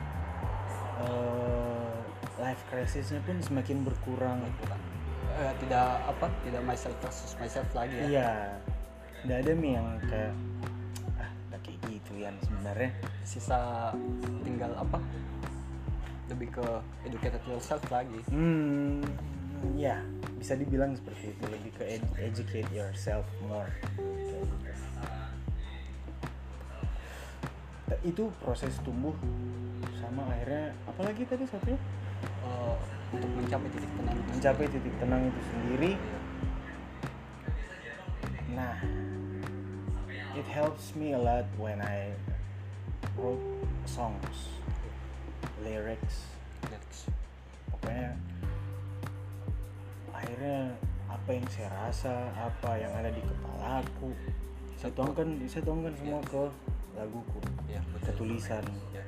eh, 1.00 1.98
life 2.36 2.62
crisisnya 2.66 3.20
pun 3.20 3.38
semakin 3.38 3.82
berkurang. 3.82 4.38
berkurang 4.40 4.82
Eh, 5.34 5.52
tidak 5.58 5.86
apa 6.04 6.30
tidak 6.42 6.62
myself 6.62 6.94
versus 7.00 7.34
myself 7.36 7.66
lagi 7.72 7.96
ya 7.96 8.06
Iya, 8.06 8.32
nggak 9.24 9.38
ada 9.40 9.52
mi 9.52 9.74
yang 9.74 9.88
kayak 10.04 10.30
ah 11.16 11.30
udah 11.48 11.58
kayak 11.58 11.78
gitu 11.84 12.12
ya 12.14 12.30
sebenarnya. 12.38 12.90
sisa 13.24 13.90
tinggal 14.40 14.70
apa 14.76 15.02
lebih 16.24 16.54
ke 16.54 16.66
educated 17.02 17.42
yourself 17.44 17.82
lagi 17.90 18.20
Hmm, 18.30 19.02
ya 19.74 19.98
bisa 20.36 20.54
dibilang 20.54 20.94
seperti 20.94 21.32
itu 21.32 21.44
lebih 21.48 21.72
ke 21.72 21.84
ed- 21.90 22.14
educate 22.16 22.68
yourself 22.70 23.26
more. 23.42 23.66
Kayak 23.96 24.44
gitu. 24.44 24.54
Itu 28.04 28.32
proses 28.40 28.76
tumbuh 28.80 29.14
sama 30.00 30.24
akhirnya 30.32 30.72
apalagi 30.88 31.22
tadi 31.28 31.44
satunya? 31.44 31.78
Eh, 32.44 32.76
untuk 33.12 33.30
mencapai 33.36 33.68
titik 33.70 33.90
tenang. 33.96 34.18
Mencapai 34.32 34.66
titik 34.68 34.94
tenang 35.00 35.22
itu 35.28 35.40
sendiri. 35.52 35.92
Nah, 38.54 38.74
it 40.38 40.46
helps 40.46 40.94
me 40.94 41.12
a 41.12 41.20
lot 41.20 41.46
when 41.58 41.82
I 41.82 42.14
wrote 43.18 43.42
songs, 43.86 44.58
lyrics, 45.62 46.34
Relax. 46.64 47.06
pokoknya 47.70 48.10
akhirnya 50.14 50.58
apa 51.10 51.30
yang 51.30 51.46
saya 51.52 51.68
rasa 51.70 52.14
apa 52.34 52.70
yang 52.78 52.92
ada 52.96 53.10
di 53.12 53.22
kepalaku 53.22 54.10
saya 54.74 54.90
tuangkan 54.96 55.28
saya 55.46 55.62
tuangkan 55.62 55.94
semua 55.94 56.20
ke 56.26 56.42
laguku 56.98 57.38
ya 57.74 57.80
ke 57.82 57.90
betul. 57.98 58.14
Tulisan 58.22 58.64
ya 58.94 59.04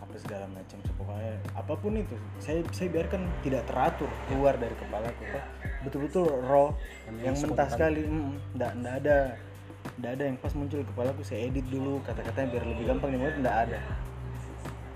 apa 0.00 0.14
segala 0.16 0.46
macam. 0.48 0.78
Pokoknya 0.96 1.34
apa 1.52 1.72
pun 1.76 1.92
itu 1.98 2.16
saya 2.40 2.64
saya 2.72 2.88
biarkan 2.88 3.22
tidak 3.44 3.62
teratur 3.68 4.10
keluar 4.30 4.54
dari 4.56 4.74
kepalaku 4.78 5.22
Pak. 5.34 5.44
betul-betul 5.86 6.26
raw 6.42 6.74
Yang 7.06 7.22
yang 7.22 7.36
mentah 7.46 7.68
sekali. 7.70 8.02
Mm, 8.08 8.32
nggak 8.56 8.72
nggak 8.82 8.94
ada 9.04 9.18
nggak 9.96 10.12
ada 10.18 10.22
yang 10.26 10.36
pas 10.42 10.52
muncul 10.58 10.82
di 10.82 10.86
kepalaku 10.88 11.22
saya 11.22 11.46
edit 11.46 11.66
dulu 11.70 12.02
kata-katanya 12.02 12.58
biar 12.58 12.64
lebih 12.66 12.84
gampang 12.90 13.10
di 13.14 13.18
mulut 13.20 13.36
nggak 13.38 13.58
ada. 13.68 13.78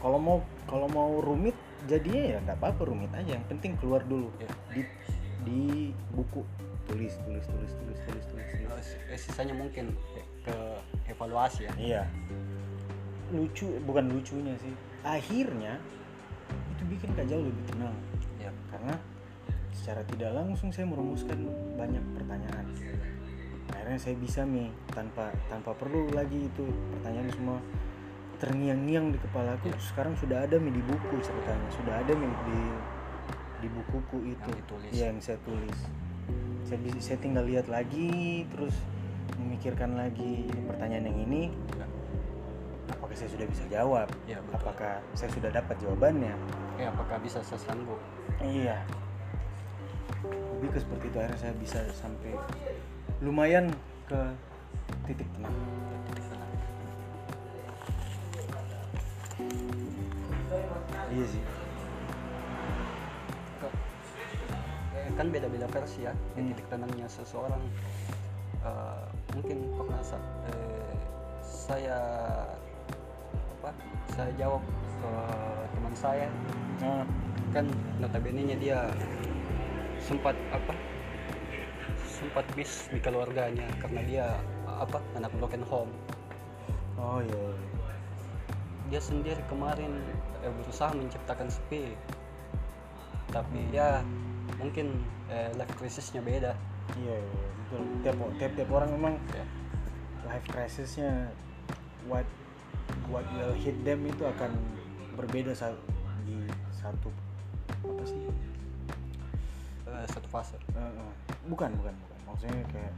Kalau 0.00 0.19
mau 0.19 0.39
kalau 0.65 0.89
mau 0.89 1.21
rumit 1.21 1.55
jadinya 1.87 2.23
ya 2.37 2.39
nggak 2.43 2.57
apa-apa 2.59 2.83
rumit 2.89 3.12
aja. 3.12 3.37
Yang 3.37 3.47
penting 3.53 3.73
keluar 3.79 4.03
dulu. 4.09 4.33
Ya. 4.41 4.49
di 4.73 4.83
di 5.45 5.62
buku. 6.15 6.43
Tulis 6.91 7.15
tulis 7.23 7.47
tulis 7.47 7.71
tulis 7.71 7.99
tulis 8.03 8.25
tulis, 8.35 8.49
tulis. 8.50 8.89
Eh, 9.15 9.19
sisanya 9.21 9.55
mungkin 9.55 9.95
ke 10.43 10.57
evaluasi 11.07 11.71
ya. 11.71 11.73
Iya. 11.79 12.03
Lucu 13.31 13.67
bukan 13.87 14.11
lucunya 14.11 14.55
sih. 14.59 14.75
Akhirnya 15.07 15.79
itu 16.77 16.83
bikin 16.91 17.15
Kak 17.15 17.27
jauh 17.31 17.45
lebih 17.45 17.65
tenang 17.71 17.95
ya 18.41 18.51
karena 18.73 18.97
secara 19.71 20.03
tidak 20.09 20.31
langsung 20.35 20.75
saya 20.75 20.89
merumuskan 20.89 21.39
banyak 21.79 22.03
pertanyaan. 22.17 22.67
Akhirnya 23.71 24.01
saya 24.01 24.17
bisa 24.19 24.43
nih 24.45 24.69
tanpa 24.91 25.31
tanpa 25.47 25.73
perlu 25.79 26.11
lagi 26.11 26.51
itu 26.51 26.67
pertanyaan 26.99 27.31
semua 27.31 27.59
terngiang-ngiang 28.41 29.13
di 29.15 29.19
kepalaku. 29.21 29.71
Sekarang 29.79 30.17
sudah 30.17 30.49
ada 30.49 30.57
nih 30.57 30.73
di 30.73 30.83
buku 30.83 31.17
ceritanya, 31.21 31.69
sudah 31.71 31.95
ada 32.01 32.13
nih 32.13 32.33
di 32.49 32.61
di 33.61 33.69
bukuku 33.69 34.19
itu 34.33 34.49
ditulis. 34.57 34.93
Iya, 34.97 35.13
yang 35.13 35.21
saya 35.21 35.39
tulis. 35.45 35.79
Saya 36.65 36.79
bisa 36.81 36.99
saya 37.01 37.19
tinggal 37.21 37.45
lihat 37.45 37.69
lagi 37.69 38.45
terus 38.49 38.75
memikirkan 39.37 39.97
lagi 39.97 40.49
pertanyaan 40.69 41.13
yang 41.13 41.19
ini 41.29 41.43
ya, 41.77 41.80
apakah 43.11 43.26
saya 43.26 43.35
sudah 43.35 43.49
bisa 43.50 43.64
jawab? 43.67 44.09
Ya 44.23 44.38
betul. 44.38 44.71
Apakah 44.71 44.95
saya 45.19 45.31
sudah 45.35 45.50
dapat 45.50 45.75
jawabannya? 45.83 46.31
Eh, 46.79 46.87
apakah 46.87 47.19
bisa 47.19 47.43
saya 47.43 47.59
sanggup? 47.59 47.99
Iya. 48.38 48.87
Lebih 50.31 50.71
ke 50.71 50.79
seperti 50.79 51.11
itu 51.11 51.19
akhirnya 51.19 51.40
saya 51.43 51.55
bisa 51.59 51.83
sampai 51.90 52.38
lumayan 53.19 53.67
ke 54.07 54.21
titik 55.11 55.26
tenang. 55.35 55.50
Iya 61.11 61.26
sih. 61.35 61.43
Kan 65.19 65.26
beda-beda 65.35 65.67
versi 65.67 66.07
ya 66.07 66.14
Hmm. 66.14 66.47
titik 66.47 66.67
tenangnya 66.71 67.11
seseorang. 67.11 67.59
Eh, 68.62 69.05
mungkin 69.35 69.67
pernah 69.75 69.99
eh, 69.99 70.95
saya 71.43 71.99
apa 73.71 73.83
saya 74.12 74.33
jawab 74.37 74.62
ke 75.00 75.12
teman 75.75 75.95
saya. 75.95 76.29
Nah, 76.83 77.07
kan 77.50 77.67
notabene 78.03 78.43
nya 78.47 78.57
dia 78.59 78.79
sempat 80.00 80.35
apa 80.50 80.73
sempat 82.07 82.45
miss 82.53 82.87
di 82.93 83.00
keluarganya 83.00 83.65
karena 83.81 84.00
dia 84.05 84.27
apa 84.67 85.00
anak 85.17 85.33
broken 85.41 85.65
home. 85.65 85.93
Oh 87.00 87.25
iya, 87.25 87.33
iya. 87.33 87.97
dia 88.93 89.00
sendiri 89.00 89.41
kemarin 89.49 90.05
eh, 90.45 90.53
berusaha 90.53 90.93
menciptakan 90.93 91.49
sepi. 91.49 91.97
Tapi 93.30 93.73
ya 93.73 94.04
mungkin 94.61 95.00
eh, 95.33 95.49
life 95.56 95.73
crisisnya 95.80 96.21
beda. 96.21 96.52
Iya 96.99 97.17
iya, 97.17 97.47
betul. 97.56 97.80
Tiap 98.04 98.17
tiap 98.37 98.52
tiap 98.59 98.71
orang 98.75 98.91
memang 98.93 99.15
ya 99.33 99.45
life 100.28 100.47
crisisnya 100.50 101.33
what 102.04 102.26
what 103.11 103.27
will 103.35 103.53
hit 103.59 103.75
them 103.83 104.07
itu 104.07 104.23
akan 104.23 104.55
berbeda 105.19 105.53
saat 105.53 105.75
di 106.25 106.39
satu 106.71 107.11
apa 107.83 108.03
sih? 108.07 108.21
Eh, 109.91 110.07
satu 110.09 110.29
fase. 110.31 110.57
Eh, 110.73 110.79
eh, 110.79 111.13
bukan 111.51 111.75
bukan 111.75 111.93
bukan. 111.93 112.19
Maksudnya 112.31 112.63
kayak 112.71 112.95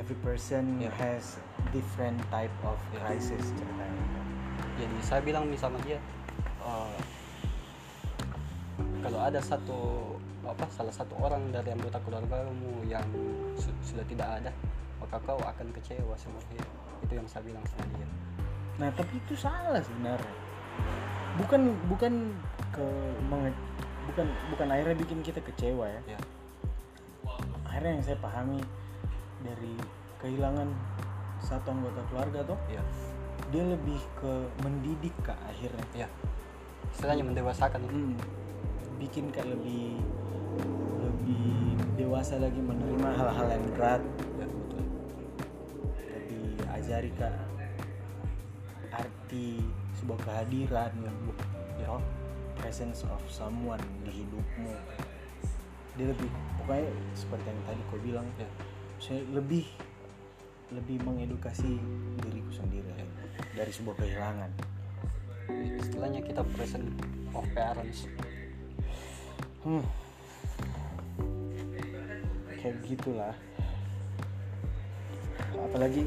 every 0.00 0.16
person 0.24 0.80
Yeah. 0.80 0.90
has 0.96 1.36
different 1.70 2.18
type 2.32 2.52
of 2.64 2.80
Yeah. 2.90 3.04
crisis 3.04 3.44
ceritanya. 3.52 4.04
Jadi 4.80 4.96
saya 5.04 5.20
bilang 5.20 5.44
misalnya 5.46 5.80
dia 5.84 5.98
eh, 6.64 6.98
kalau 9.04 9.20
ada 9.20 9.40
satu 9.44 9.78
apa 10.40 10.64
salah 10.72 10.92
satu 10.92 11.14
orang 11.20 11.52
dari 11.52 11.70
anggota 11.70 12.00
keluargamu 12.02 12.82
yang 12.88 13.04
su- 13.54 13.76
sudah 13.84 14.02
tidak 14.08 14.28
ada 14.40 14.50
maka 14.98 15.16
kau 15.22 15.38
akan 15.38 15.68
kecewa 15.72 16.16
hidup 16.18 16.70
itu 17.06 17.12
yang 17.16 17.28
saya 17.28 17.44
bilang 17.46 17.64
sama 17.70 17.86
dia 17.96 18.08
nah 18.80 18.88
tapi 18.96 19.20
itu 19.20 19.36
salah 19.36 19.84
sebenarnya. 19.84 20.34
Bukan 21.36 21.60
bukan 21.92 22.32
ke 22.72 22.86
menge- 23.28 23.68
bukan 24.08 24.26
bukan 24.56 24.66
akhirnya 24.72 24.96
bikin 24.96 25.20
kita 25.20 25.44
kecewa 25.44 25.84
ya. 25.84 26.16
Ya 26.16 26.20
akhirnya 27.70 28.00
yang 28.00 28.04
saya 28.04 28.18
pahami 28.18 28.60
dari 29.46 29.78
kehilangan 30.18 30.68
satu 31.40 31.70
anggota 31.72 32.02
keluarga 32.10 32.40
tuh 32.44 32.58
ya 32.68 32.82
dia 33.54 33.64
lebih 33.64 34.00
ke 34.18 34.32
mendidik 34.66 35.14
kak 35.22 35.38
akhirnya. 35.46 35.86
Ya 35.94 36.08
istilahnya 36.90 37.24
mendewasakan. 37.24 37.84
Hmm, 37.86 38.18
bikin 38.98 39.30
kayak 39.30 39.54
lebih 39.54 39.96
lebih 41.00 41.76
dewasa 41.96 42.36
lagi 42.40 42.58
menerima 42.58 43.08
hal-hal 43.16 43.46
yang 43.48 43.64
berat. 43.76 44.02
Ya 44.40 44.46
betul. 44.48 44.82
Lebih 46.10 46.48
ajari 46.74 47.10
kak 47.16 47.34
arti 49.00 49.60
sebuah 49.96 50.18
kehadiran 50.24 50.92
you 51.00 51.84
know, 51.88 52.00
presence 52.60 53.04
of 53.08 53.20
someone 53.32 53.80
di 54.04 54.24
hidupmu. 54.24 54.72
Dia 55.96 56.06
lebih 56.12 56.28
pokoknya 56.60 56.88
seperti 57.16 57.46
yang 57.48 57.60
tadi 57.64 57.80
kau 57.88 58.00
bilang 58.00 58.26
ya. 58.36 58.48
saya 59.00 59.24
lebih 59.32 59.64
lebih 60.70 61.02
mengedukasi 61.02 61.80
diriku 62.20 62.52
sendiri 62.52 62.86
Ya. 62.94 63.06
dari 63.64 63.72
sebuah 63.72 63.96
kehilangan. 63.98 64.50
Istilahnya 65.82 66.20
kita 66.22 66.44
present 66.54 66.86
of 67.34 67.42
parents. 67.56 68.06
Hmm. 69.64 69.84
kayak 72.60 72.76
gitulah. 72.84 73.32
Apalagi 75.56 76.04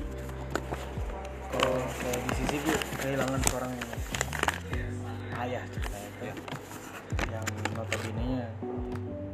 kalau 1.53 1.77
kalau 1.85 2.19
di 2.25 2.31
sisi 2.41 2.55
gue 2.65 2.77
kehilangan 2.97 3.39
seorang 3.49 3.73
ayah 5.43 5.63
ceritanya 5.69 6.09
tuh, 6.17 6.25
Ya. 6.25 6.35
yang 7.29 7.47
notabene 7.77 8.47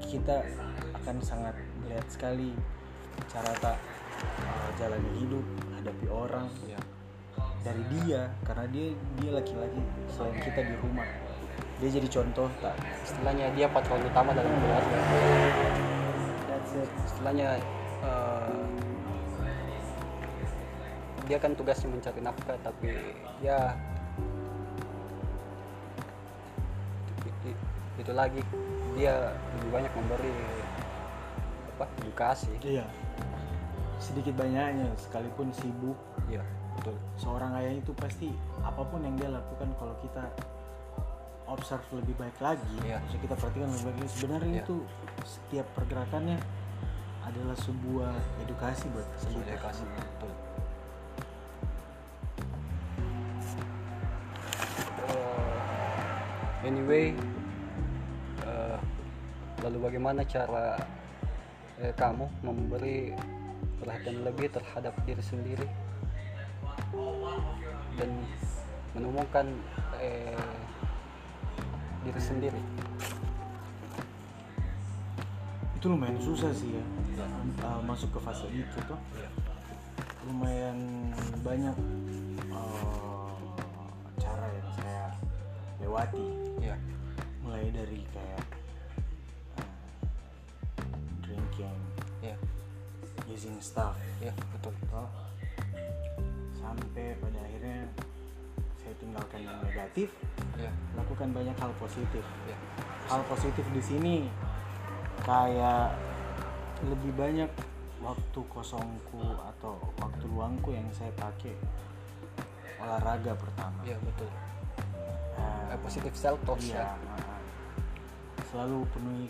kita 0.03 0.37
akan 0.99 1.15
sangat 1.23 1.55
melihat 1.85 2.05
sekali 2.11 2.51
cara 3.29 3.51
tak 3.61 3.77
uh, 4.43 4.69
jalani 4.75 5.11
hidup 5.21 5.45
hadapi 5.79 6.05
orang. 6.09 6.47
Ya 6.67 6.79
dari 7.59 7.83
dia 7.91 8.31
karena 8.47 8.65
dia 8.71 8.95
dia 9.19 9.31
laki-laki 9.35 9.81
selain 10.11 10.35
kita 10.39 10.61
di 10.63 10.75
rumah. 10.79 11.07
Dia 11.79 11.89
jadi 11.91 12.07
contoh 12.11 12.47
tak. 12.59 12.75
Istilahnya 13.03 13.51
dia 13.55 13.67
patron 13.71 14.03
utama 14.03 14.31
dalam 14.35 14.51
keluarga. 14.51 14.99
That's 16.47 16.71
it. 16.75 16.89
Istilahnya 17.07 17.59
eh, 18.03 18.63
dia 21.29 21.37
kan 21.37 21.53
tugasnya 21.53 21.93
mencari 21.93 22.19
nafkah 22.25 22.57
tapi 22.65 22.89
ya 23.45 23.77
itu 27.99 28.11
lagi 28.15 28.41
dia 28.97 29.35
lebih 29.59 29.69
banyak 29.69 29.93
memberi 29.93 30.33
apa 31.77 31.85
edukasi 32.01 32.51
iya. 32.65 32.87
Sedikit 33.99 34.31
banyaknya 34.39 34.95
sekalipun 34.95 35.51
sibuk. 35.51 35.99
Iya. 36.31 36.39
Betul. 36.79 36.95
Seorang 37.19 37.51
ayah 37.59 37.75
itu 37.75 37.91
pasti 37.91 38.31
apa 38.63 38.79
pun 38.87 39.03
yang 39.03 39.19
dia 39.19 39.27
lakukan 39.27 39.67
kalau 39.75 39.91
kita 39.99 40.23
observe 41.49 41.83
lebih 41.91 42.15
baik 42.15 42.37
lagi 42.39 42.77
maksudnya 42.79 43.21
kita 43.25 43.35
perhatikan 43.35 43.67
lebih 43.73 43.85
baik 43.89 43.97
lagi 43.97 44.09
sebenarnya 44.13 44.53
Iya. 44.53 44.63
itu 44.63 44.75
setiap 45.25 45.67
pergerakannya 45.73 46.37
adalah 47.25 47.57
sebuah 47.57 48.13
edukasi 48.45 48.85
buat 48.93 49.07
sebuah 49.17 49.43
edukasi 49.49 49.83
betul 49.97 50.31
anyway 56.63 57.15
eh, 58.43 58.77
lalu 59.63 59.77
bagaimana 59.89 60.23
cara 60.27 60.79
eh, 61.79 61.93
kamu 61.95 62.27
memberi 62.43 63.15
perhatian 63.79 64.27
lebih 64.27 64.51
terhadap 64.51 64.93
diri 65.07 65.23
sendiri? 65.23 65.67
Dan 67.95 68.11
menemukan 68.95 69.45
eh, 69.99 70.45
diri 72.03 72.21
sendiri. 72.21 72.61
Itu 75.79 75.95
lumayan 75.95 76.19
susah 76.19 76.51
sih 76.51 76.75
ya 76.75 76.83
uh, 77.63 77.81
masuk 77.83 78.09
ke 78.15 78.19
fase 78.23 78.47
itu 78.51 78.77
tuh. 78.87 78.99
Lumayan 80.27 81.09
banyak 81.41 81.75
uh, 82.51 83.31
cara 84.19 84.45
yang 84.51 84.69
saya 84.77 85.05
lewati. 85.81 86.48
Mulai 87.59 87.75
dari 87.75 87.99
kayak 88.15 88.43
uh, 89.59 89.67
drinking 91.19 91.75
Iya. 92.23 92.35
using 93.27 93.59
stuff 93.59 93.99
Iya, 94.23 94.31
betul. 94.55 94.71
toh 94.87 95.11
sampai 96.55 97.19
pada 97.19 97.39
akhirnya 97.43 97.83
saya 98.79 98.95
tinggalkan 99.03 99.39
yang 99.43 99.59
negatif 99.59 100.07
Iya. 100.55 100.71
lakukan 100.95 101.35
banyak 101.35 101.55
hal 101.59 101.71
positif 101.83 102.23
Iya. 102.47 102.55
hal 103.11 103.21
positif 103.27 103.65
di 103.75 103.83
sini 103.83 104.15
kayak 105.27 105.99
lebih 106.87 107.11
banyak 107.11 107.51
waktu 107.99 108.39
kosongku 108.47 109.35
atau 109.35 109.83
waktu 109.99 110.23
luangku 110.31 110.71
yang 110.71 110.87
saya 110.95 111.11
pakai 111.19 111.59
olahraga 112.79 113.35
pertama 113.35 113.83
Iya, 113.83 113.99
betul. 113.99 114.31
Eh, 115.69 115.75
positif 115.83 116.15
self 116.15 116.39
talk 116.47 116.55
iya, 116.63 116.95
ya. 116.95 117.28
Selalu 118.49 118.81
penuhi 118.89 119.29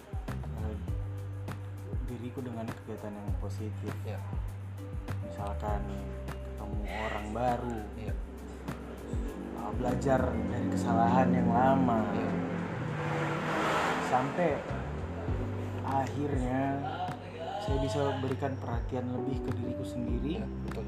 eh, 0.63 0.77
diriku 2.08 2.39
dengan 2.39 2.63
kegiatan 2.65 3.12
yang 3.12 3.29
positif 3.43 3.93
Iya. 4.08 4.19
misalkan 5.27 5.84
ketemu 6.23 6.82
orang 6.88 7.27
baru 7.36 7.79
Iya. 7.99 8.15
uh, 9.60 9.71
belajar 9.75 10.21
dari 10.23 10.67
kesalahan 10.71 11.29
yang 11.36 11.49
lama 11.51 11.99
Iya. 12.15 12.32
sampai 14.08 14.49
akhirnya 15.84 16.62
saya 17.60 17.77
bisa 17.84 17.99
berikan 18.23 18.55
perhatian 18.58 19.05
lebih 19.13 19.38
ke 19.43 19.51
diriku 19.60 19.84
sendiri 19.84 20.41
Iya, 20.41 20.47
betul. 20.63 20.88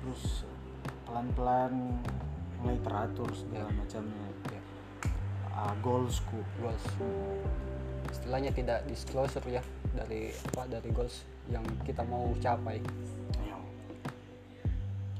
terus 0.00 0.48
pelan-pelan 1.04 2.00
mulai 2.64 2.78
teratur 2.80 3.30
segala 3.36 3.68
Iya. 3.68 3.78
macamnya. 3.84 4.25
Uh, 5.56 5.74
goalsku 5.80 6.38
Goals. 6.60 6.84
Istilahnya 8.12 8.52
tidak 8.52 8.84
disclosure 8.86 9.44
ya 9.48 9.62
dari 9.92 10.30
apa 10.52 10.68
dari 10.68 10.88
goals 10.92 11.24
yang 11.48 11.64
kita 11.82 12.04
mau 12.06 12.30
capai. 12.38 12.78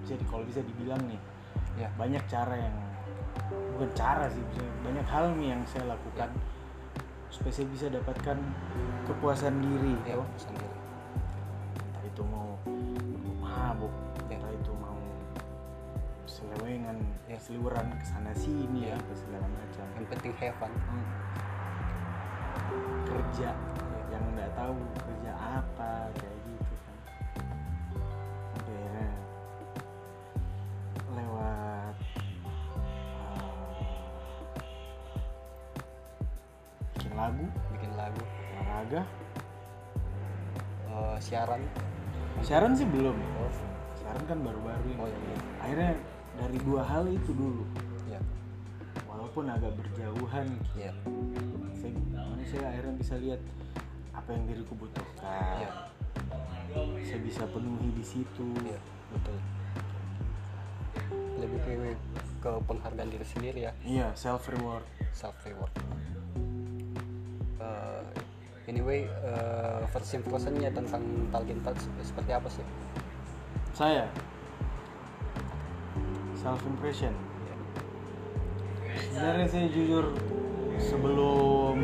jadi 0.04 0.23
kalau 0.26 0.43
bisa 0.45 0.62
dibilang 0.63 1.02
nih 1.06 1.21
Ya. 1.78 1.93
banyak 1.93 2.26
cara 2.26 2.58
yang 2.58 2.73
bukan 3.78 3.86
cara 3.93 4.26
sih 4.34 4.41
banyak 4.82 5.06
hal 5.06 5.30
nih 5.38 5.54
yang 5.54 5.62
saya 5.69 5.93
lakukan 5.93 6.26
supaya 7.30 7.54
saya 7.54 7.69
bisa 7.69 7.86
dapatkan 7.93 8.34
kepuasan 9.06 9.62
diri 9.62 9.93
Ya, 10.10 10.17
toh. 10.17 10.26
sendiri. 10.41 10.73
entah 11.78 12.02
itu 12.02 12.21
mau 12.26 12.58
mabuk 13.77 13.93
Ya. 14.25 14.35
entah 14.41 14.49
itu 14.49 14.73
mau 14.73 14.97
selewengan 16.25 16.97
Ya. 17.29 17.37
seliweran 17.37 17.93
ke 17.93 18.05
sana 18.09 18.33
sini 18.33 18.89
Ya. 18.89 18.97
apa 18.97 19.13
segala 19.13 19.45
macam 19.45 19.85
Yang 19.93 20.07
penting 20.17 20.33
have 20.41 20.57
fun. 20.57 20.73
Hmm. 20.73 21.05
kerja 23.05 23.53
yang 24.09 24.23
nggak 24.33 24.49
tahu 24.51 24.73
kerja 24.97 25.31
apa 25.37 26.09
kayak 26.11 26.37
gitu 26.43 26.73
kan 26.81 26.97
akhirnya 28.57 29.07
lewat 31.13 31.95
uh, 33.29 33.77
bikin 36.91 37.13
lagu 37.15 37.45
Bikin 37.71 37.91
lagu, 37.95 38.21
olahraga 38.57 39.01
eh, 40.89 41.15
siaran. 41.21 41.61
siaran 42.43 42.73
sih 42.75 42.85
belum 42.85 43.15
ya 43.15 43.29
Siaran 44.17 44.34
kan 44.34 44.41
baru-baru 44.49 44.82
ini 44.89 44.97
oh 44.97 45.06
iya. 45.06 45.38
akhirnya 45.62 45.91
dari 46.41 46.58
dua 46.65 46.82
hal 46.82 47.06
itu 47.06 47.38
dulu 47.38 47.62
Iya. 48.10 48.17
walaupun 49.06 49.45
agak 49.45 49.77
berjauhan 49.77 50.58
Iya. 50.73 50.89
saya, 51.77 51.93
saya 52.49 52.65
akhirnya 52.73 52.93
bisa 52.97 53.13
lihat 53.21 53.38
apa 54.17 54.30
yang 54.34 54.49
diriku 54.49 54.73
butuhkan 54.73 55.62
Iya. 55.62 55.69
saya 57.06 57.19
bisa 57.21 57.45
penuhi 57.45 57.93
di 57.93 58.01
situ 58.01 58.45
Iya, 58.65 58.82
betul. 59.13 59.38
Lebih 61.38 61.60
ke, 61.62 61.71
ke 62.41 62.51
penghargaan 62.65 63.10
diri 63.13 63.25
sendiri 63.38 63.69
ya, 63.69 63.71
iya 63.86 64.10
self 64.17 64.49
reward 64.49 64.82
self 65.13 65.38
reward. 65.45 65.69
Eh, 67.62 68.01
anyway, 68.65 69.06
eh, 69.06 69.82
first 69.93 70.10
impressionnya 70.17 70.73
tentang 70.73 71.06
Talking 71.30 71.62
Touch 71.62 71.86
seperti 72.01 72.34
apa 72.34 72.49
sih? 72.49 72.65
Saya. 73.77 74.09
Self 76.33 76.65
impression. 76.65 77.13
Sebenarnya 79.13 79.45
saya 79.45 79.67
jujur 79.69 80.17
sebelum 80.81 81.77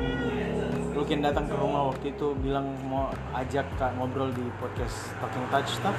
Lukin 0.94 1.26
datang 1.26 1.50
ke 1.50 1.56
rumah 1.58 1.90
waktu 1.90 2.14
itu 2.14 2.38
bilang 2.38 2.74
mau 2.86 3.10
ajak 3.34 3.66
kak 3.82 3.98
ngobrol 3.98 4.30
di 4.30 4.46
podcast 4.62 5.10
Talking 5.18 5.46
Touch 5.50 5.70
Stuff 5.74 5.98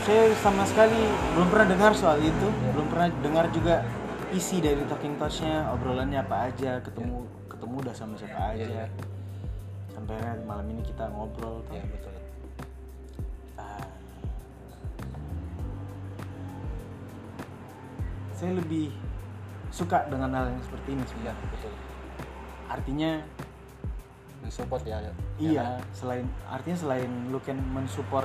saya 0.00 0.32
sama 0.40 0.64
sekali 0.64 0.96
belum 1.36 1.48
pernah 1.52 1.76
dengar 1.76 1.92
soal 1.92 2.18
itu. 2.24 2.48
Belum 2.72 2.88
pernah 2.88 3.12
dengar 3.20 3.46
juga 3.52 3.84
isi 4.32 4.58
dari 4.64 4.80
Talking 4.88 5.20
Touch-nya 5.20 5.68
obrolannya 5.76 6.24
apa 6.24 6.48
aja 6.48 6.80
ketemu 6.80 7.28
ketemu 7.52 7.74
udah 7.84 7.94
sama 7.94 8.14
siapa 8.16 8.56
aja 8.56 8.64
Iya, 8.64 8.66
iya. 8.66 8.86
sampai 9.92 10.16
akhirnya 10.16 10.46
malam 10.48 10.66
ini 10.72 10.82
kita 10.82 11.04
ngobrol. 11.12 11.60
Iya, 11.68 11.84
betul. 11.84 12.19
Saya 18.40 18.56
lebih 18.56 18.88
suka 19.68 20.08
dengan 20.08 20.32
hal 20.32 20.48
yang 20.48 20.62
seperti 20.64 20.88
ini 20.90 20.98
Iya, 20.98 21.08
sebenarnya 21.12 21.46
betul. 21.46 21.72
artinya 22.66 23.10
Mensupport 24.40 24.82
ya. 24.82 24.96
ya 24.98 25.12
iya 25.36 25.64
selain 25.92 26.24
artinya 26.48 26.78
selain 26.80 27.10
lu 27.28 27.36
kan 27.38 27.60
mensupport 27.60 28.24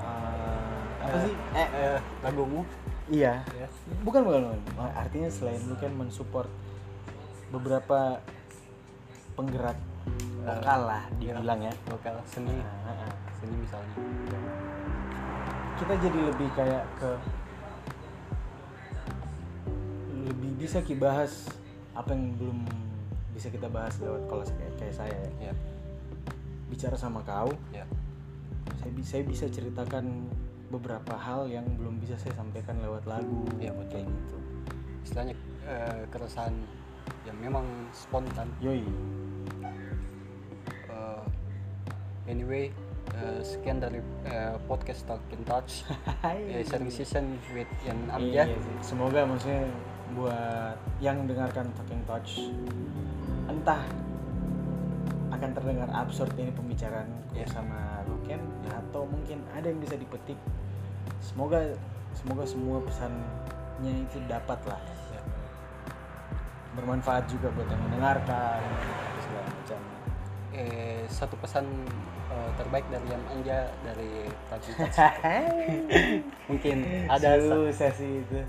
uh, 0.00 0.80
apa 0.98 1.12
Eh, 1.12 1.22
sih 1.28 1.34
eh 1.52 1.68
eh, 1.68 1.98
lagumu 2.24 2.64
iya 3.06 3.44
ya. 3.52 3.68
bukan 4.00 4.24
bukan 4.24 4.40
bukan. 4.48 4.88
artinya 4.96 5.28
selain 5.28 5.60
lu 5.62 5.76
kan 5.76 5.92
mensupport 5.92 6.48
beberapa 7.48 8.20
penggerak 9.32 9.76
lokal 10.40 10.80
lah 10.88 11.02
dibilang 11.20 11.60
ya 11.60 11.72
lokal 11.86 12.16
seni 12.24 12.56
Nah, 12.56 12.88
ah, 12.88 13.04
ah. 13.04 13.12
seni 13.36 13.54
misalnya 13.54 13.92
kita 15.78 15.94
jadi 16.00 16.18
lebih 16.32 16.48
kayak 16.56 16.84
ke 16.96 17.10
lebih 20.28 20.50
bisa 20.60 20.84
kibahas 20.84 21.48
apa 21.96 22.12
yang 22.12 22.36
belum 22.36 22.58
bisa 23.32 23.48
kita 23.48 23.66
bahas 23.72 23.96
lewat 23.98 24.28
kalau 24.28 24.44
kayak, 24.44 24.74
kayak 24.76 24.94
saya 24.94 25.16
ya. 25.40 25.50
ya 25.50 25.52
bicara 26.68 26.94
sama 27.00 27.24
kau. 27.24 27.48
Ya 27.72 27.88
saya 28.78 28.92
bisa 28.92 29.08
saya 29.16 29.22
bisa 29.24 29.46
ceritakan 29.48 30.28
beberapa 30.68 31.16
hal 31.16 31.48
yang 31.48 31.64
belum 31.80 32.00
bisa 32.00 32.20
saya 32.20 32.36
sampaikan 32.36 32.80
lewat 32.84 33.08
lagu. 33.08 33.44
Iya, 33.56 33.72
betul. 33.72 34.04
kayak 34.04 34.06
gitu. 34.08 34.36
Istilahnya 35.04 35.34
eh, 35.64 36.02
keresahan 36.12 36.54
yang 37.24 37.36
memang 37.40 37.64
spontan. 37.96 38.48
Yoi. 38.60 38.84
Eh, 40.88 41.24
anyway 42.28 42.68
eh, 43.16 43.40
sekian 43.40 43.80
dari 43.80 44.00
eh, 44.28 44.56
podcast 44.68 45.08
Talking 45.08 45.42
Touch. 45.48 45.84
Eh, 46.28 46.64
sharing 46.64 46.92
season 46.92 47.40
with 47.56 47.68
Iya 47.84 47.92
Amjad 48.12 48.48
sih. 48.52 48.76
Semoga 48.84 49.24
maksudnya 49.24 49.68
buat 50.12 50.76
yang 50.98 51.28
dengarkan 51.28 51.68
Talking 51.74 52.02
Touch 52.04 52.48
entah 53.48 53.82
akan 55.28 55.50
terdengar 55.54 55.88
absurd 55.92 56.32
ini 56.36 56.50
pembicaraan 56.50 57.06
Iya. 57.30 57.46
sama 57.46 58.02
Luken 58.08 58.40
atau 58.66 59.06
mungkin 59.06 59.38
ada 59.54 59.70
yang 59.70 59.78
bisa 59.78 59.94
dipetik. 59.94 60.34
Semoga 61.22 61.62
semoga 62.10 62.42
semua 62.42 62.82
pesannya 62.82 63.92
itu 64.02 64.18
dapat 64.26 64.58
lah 64.66 64.80
Ya. 65.14 65.22
bermanfaat 66.74 67.30
juga 67.30 67.52
buat 67.54 67.68
yang 67.70 67.82
mendengarkan 67.86 68.58
segala 69.22 69.46
macam. 69.46 69.80
Eh, 70.50 71.04
satu 71.06 71.38
pesan 71.38 71.64
eh, 72.28 72.50
terbaik 72.58 72.88
dari 72.90 73.06
Yan 73.06 73.24
Anja 73.30 73.58
dari 73.86 74.26
Talking 74.50 74.74
Touch 74.74 74.98
mungkin 76.50 76.76
ada 77.06 77.38
sih 77.94 78.26
itu. 78.26 78.40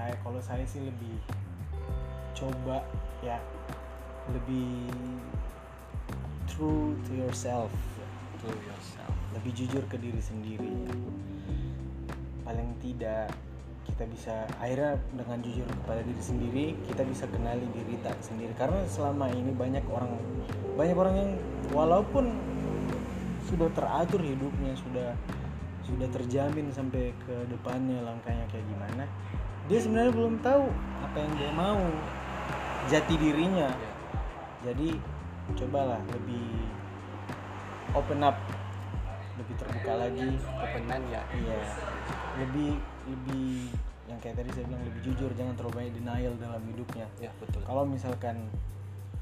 Saya 0.00 0.16
kalau 0.24 0.40
saya 0.40 0.64
sih 0.64 0.80
lebih 0.80 1.20
coba 2.32 2.80
ya 3.20 3.36
lebih 4.32 4.88
true 6.48 6.96
to 7.04 7.12
yourself. 7.12 7.68
To 8.40 8.48
yourself. 8.48 9.12
Lebih 9.36 9.52
jujur 9.52 9.84
ke 9.92 10.00
diri 10.00 10.16
sendiri. 10.24 10.72
Paling 12.48 12.80
tidak 12.80 13.28
kita 13.84 14.08
bisa 14.08 14.48
akhirnya 14.56 14.96
dengan 15.12 15.36
jujur 15.44 15.68
kepada 15.68 16.00
diri 16.00 16.22
sendiri 16.24 16.66
kita 16.88 17.04
bisa 17.04 17.28
kenali 17.28 17.68
diri 17.68 18.00
tak 18.00 18.16
sendiri. 18.24 18.56
Karena 18.56 18.80
selama 18.88 19.28
ini 19.36 19.52
banyak 19.52 19.84
orang 19.84 20.16
banyak 20.80 20.96
orang 20.96 21.14
yang 21.20 21.32
walaupun 21.76 22.40
sudah 23.52 23.68
teratur 23.76 24.24
hidupnya 24.24 24.72
sudah 24.80 25.12
sudah 25.84 26.08
terjamin 26.08 26.72
sampai 26.72 27.12
ke 27.28 27.36
depannya 27.52 28.00
langkahnya 28.00 28.48
kayak 28.48 28.64
gimana 28.64 29.04
dia 29.70 29.78
sebenarnya 29.78 30.12
belum 30.18 30.34
tahu 30.42 30.66
apa 31.06 31.16
yang 31.22 31.32
dia 31.38 31.50
mau 31.54 31.78
jati 32.90 33.14
dirinya. 33.14 33.70
Ya 33.70 33.90
jadi 34.60 34.98
cobalah 35.56 36.02
lebih 36.12 36.68
open 37.94 38.20
up 38.20 38.36
lebih 39.40 39.54
terbuka 39.56 39.92
lagi. 39.94 40.30
Open 40.58 40.84
mind 40.84 41.06
ya. 41.08 41.22
Iya. 41.32 41.58
Lebih 42.44 42.70
lebih 43.08 43.72
yang 44.10 44.18
kayak 44.18 44.42
tadi 44.42 44.50
saya 44.58 44.66
bilang 44.66 44.82
lebih 44.82 45.00
jujur 45.06 45.30
jangan 45.38 45.54
terlalu 45.54 45.86
banyak 45.86 45.94
denial 46.02 46.34
dalam 46.42 46.62
hidupnya. 46.66 47.06
Ya 47.22 47.30
betul. 47.38 47.62
Kalau 47.62 47.86
misalkan 47.86 48.50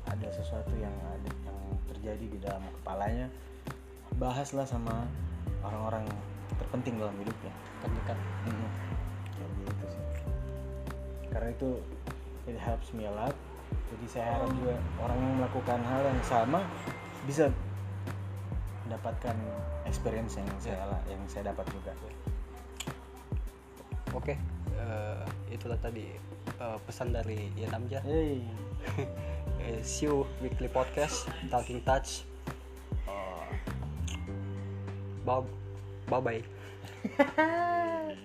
ada 0.08 0.28
sesuatu 0.32 0.72
yang 0.80 0.96
ada 1.04 1.30
yang 1.44 1.60
terjadi 1.92 2.24
di 2.24 2.38
dalam 2.40 2.64
kepalanya 2.80 3.28
bahaslah 4.16 4.64
sama 4.64 5.04
orang-orang 5.60 6.08
terpenting 6.56 6.96
dalam 6.96 7.14
hidupnya. 7.20 7.52
Terdekat. 7.84 8.18
Sih 8.48 9.07
karena 11.38 11.54
itu 11.54 11.70
it 12.50 12.58
helps 12.58 12.90
me 12.90 13.06
a 13.06 13.14
lot. 13.14 13.30
Jadi 13.94 14.06
saya 14.10 14.34
harap 14.34 14.50
juga 14.58 14.74
orang 14.98 15.18
yang 15.22 15.34
melakukan 15.38 15.78
hal 15.86 16.02
yang 16.02 16.22
sama 16.26 16.66
bisa 17.30 17.46
mendapatkan 18.82 19.38
experience 19.86 20.34
yang 20.34 20.50
saya 20.58 20.98
yang 21.06 21.22
saya 21.30 21.54
dapat 21.54 21.62
juga. 21.70 21.94
Oke 24.18 24.34
eh, 24.74 25.22
itulah 25.54 25.78
tadi 25.78 26.10
eh, 26.58 26.78
pesan 26.82 27.14
dari 27.14 27.54
Ian 27.54 27.86
Amja 27.86 28.02
hey. 28.02 28.42
Eh, 29.58 29.82
see 29.82 30.06
you 30.06 30.24
weekly 30.40 30.70
podcast 30.70 31.28
talking 31.50 31.82
touch. 31.82 32.24
Bye 35.26 35.44
bye 36.08 36.22
bye 36.24 36.42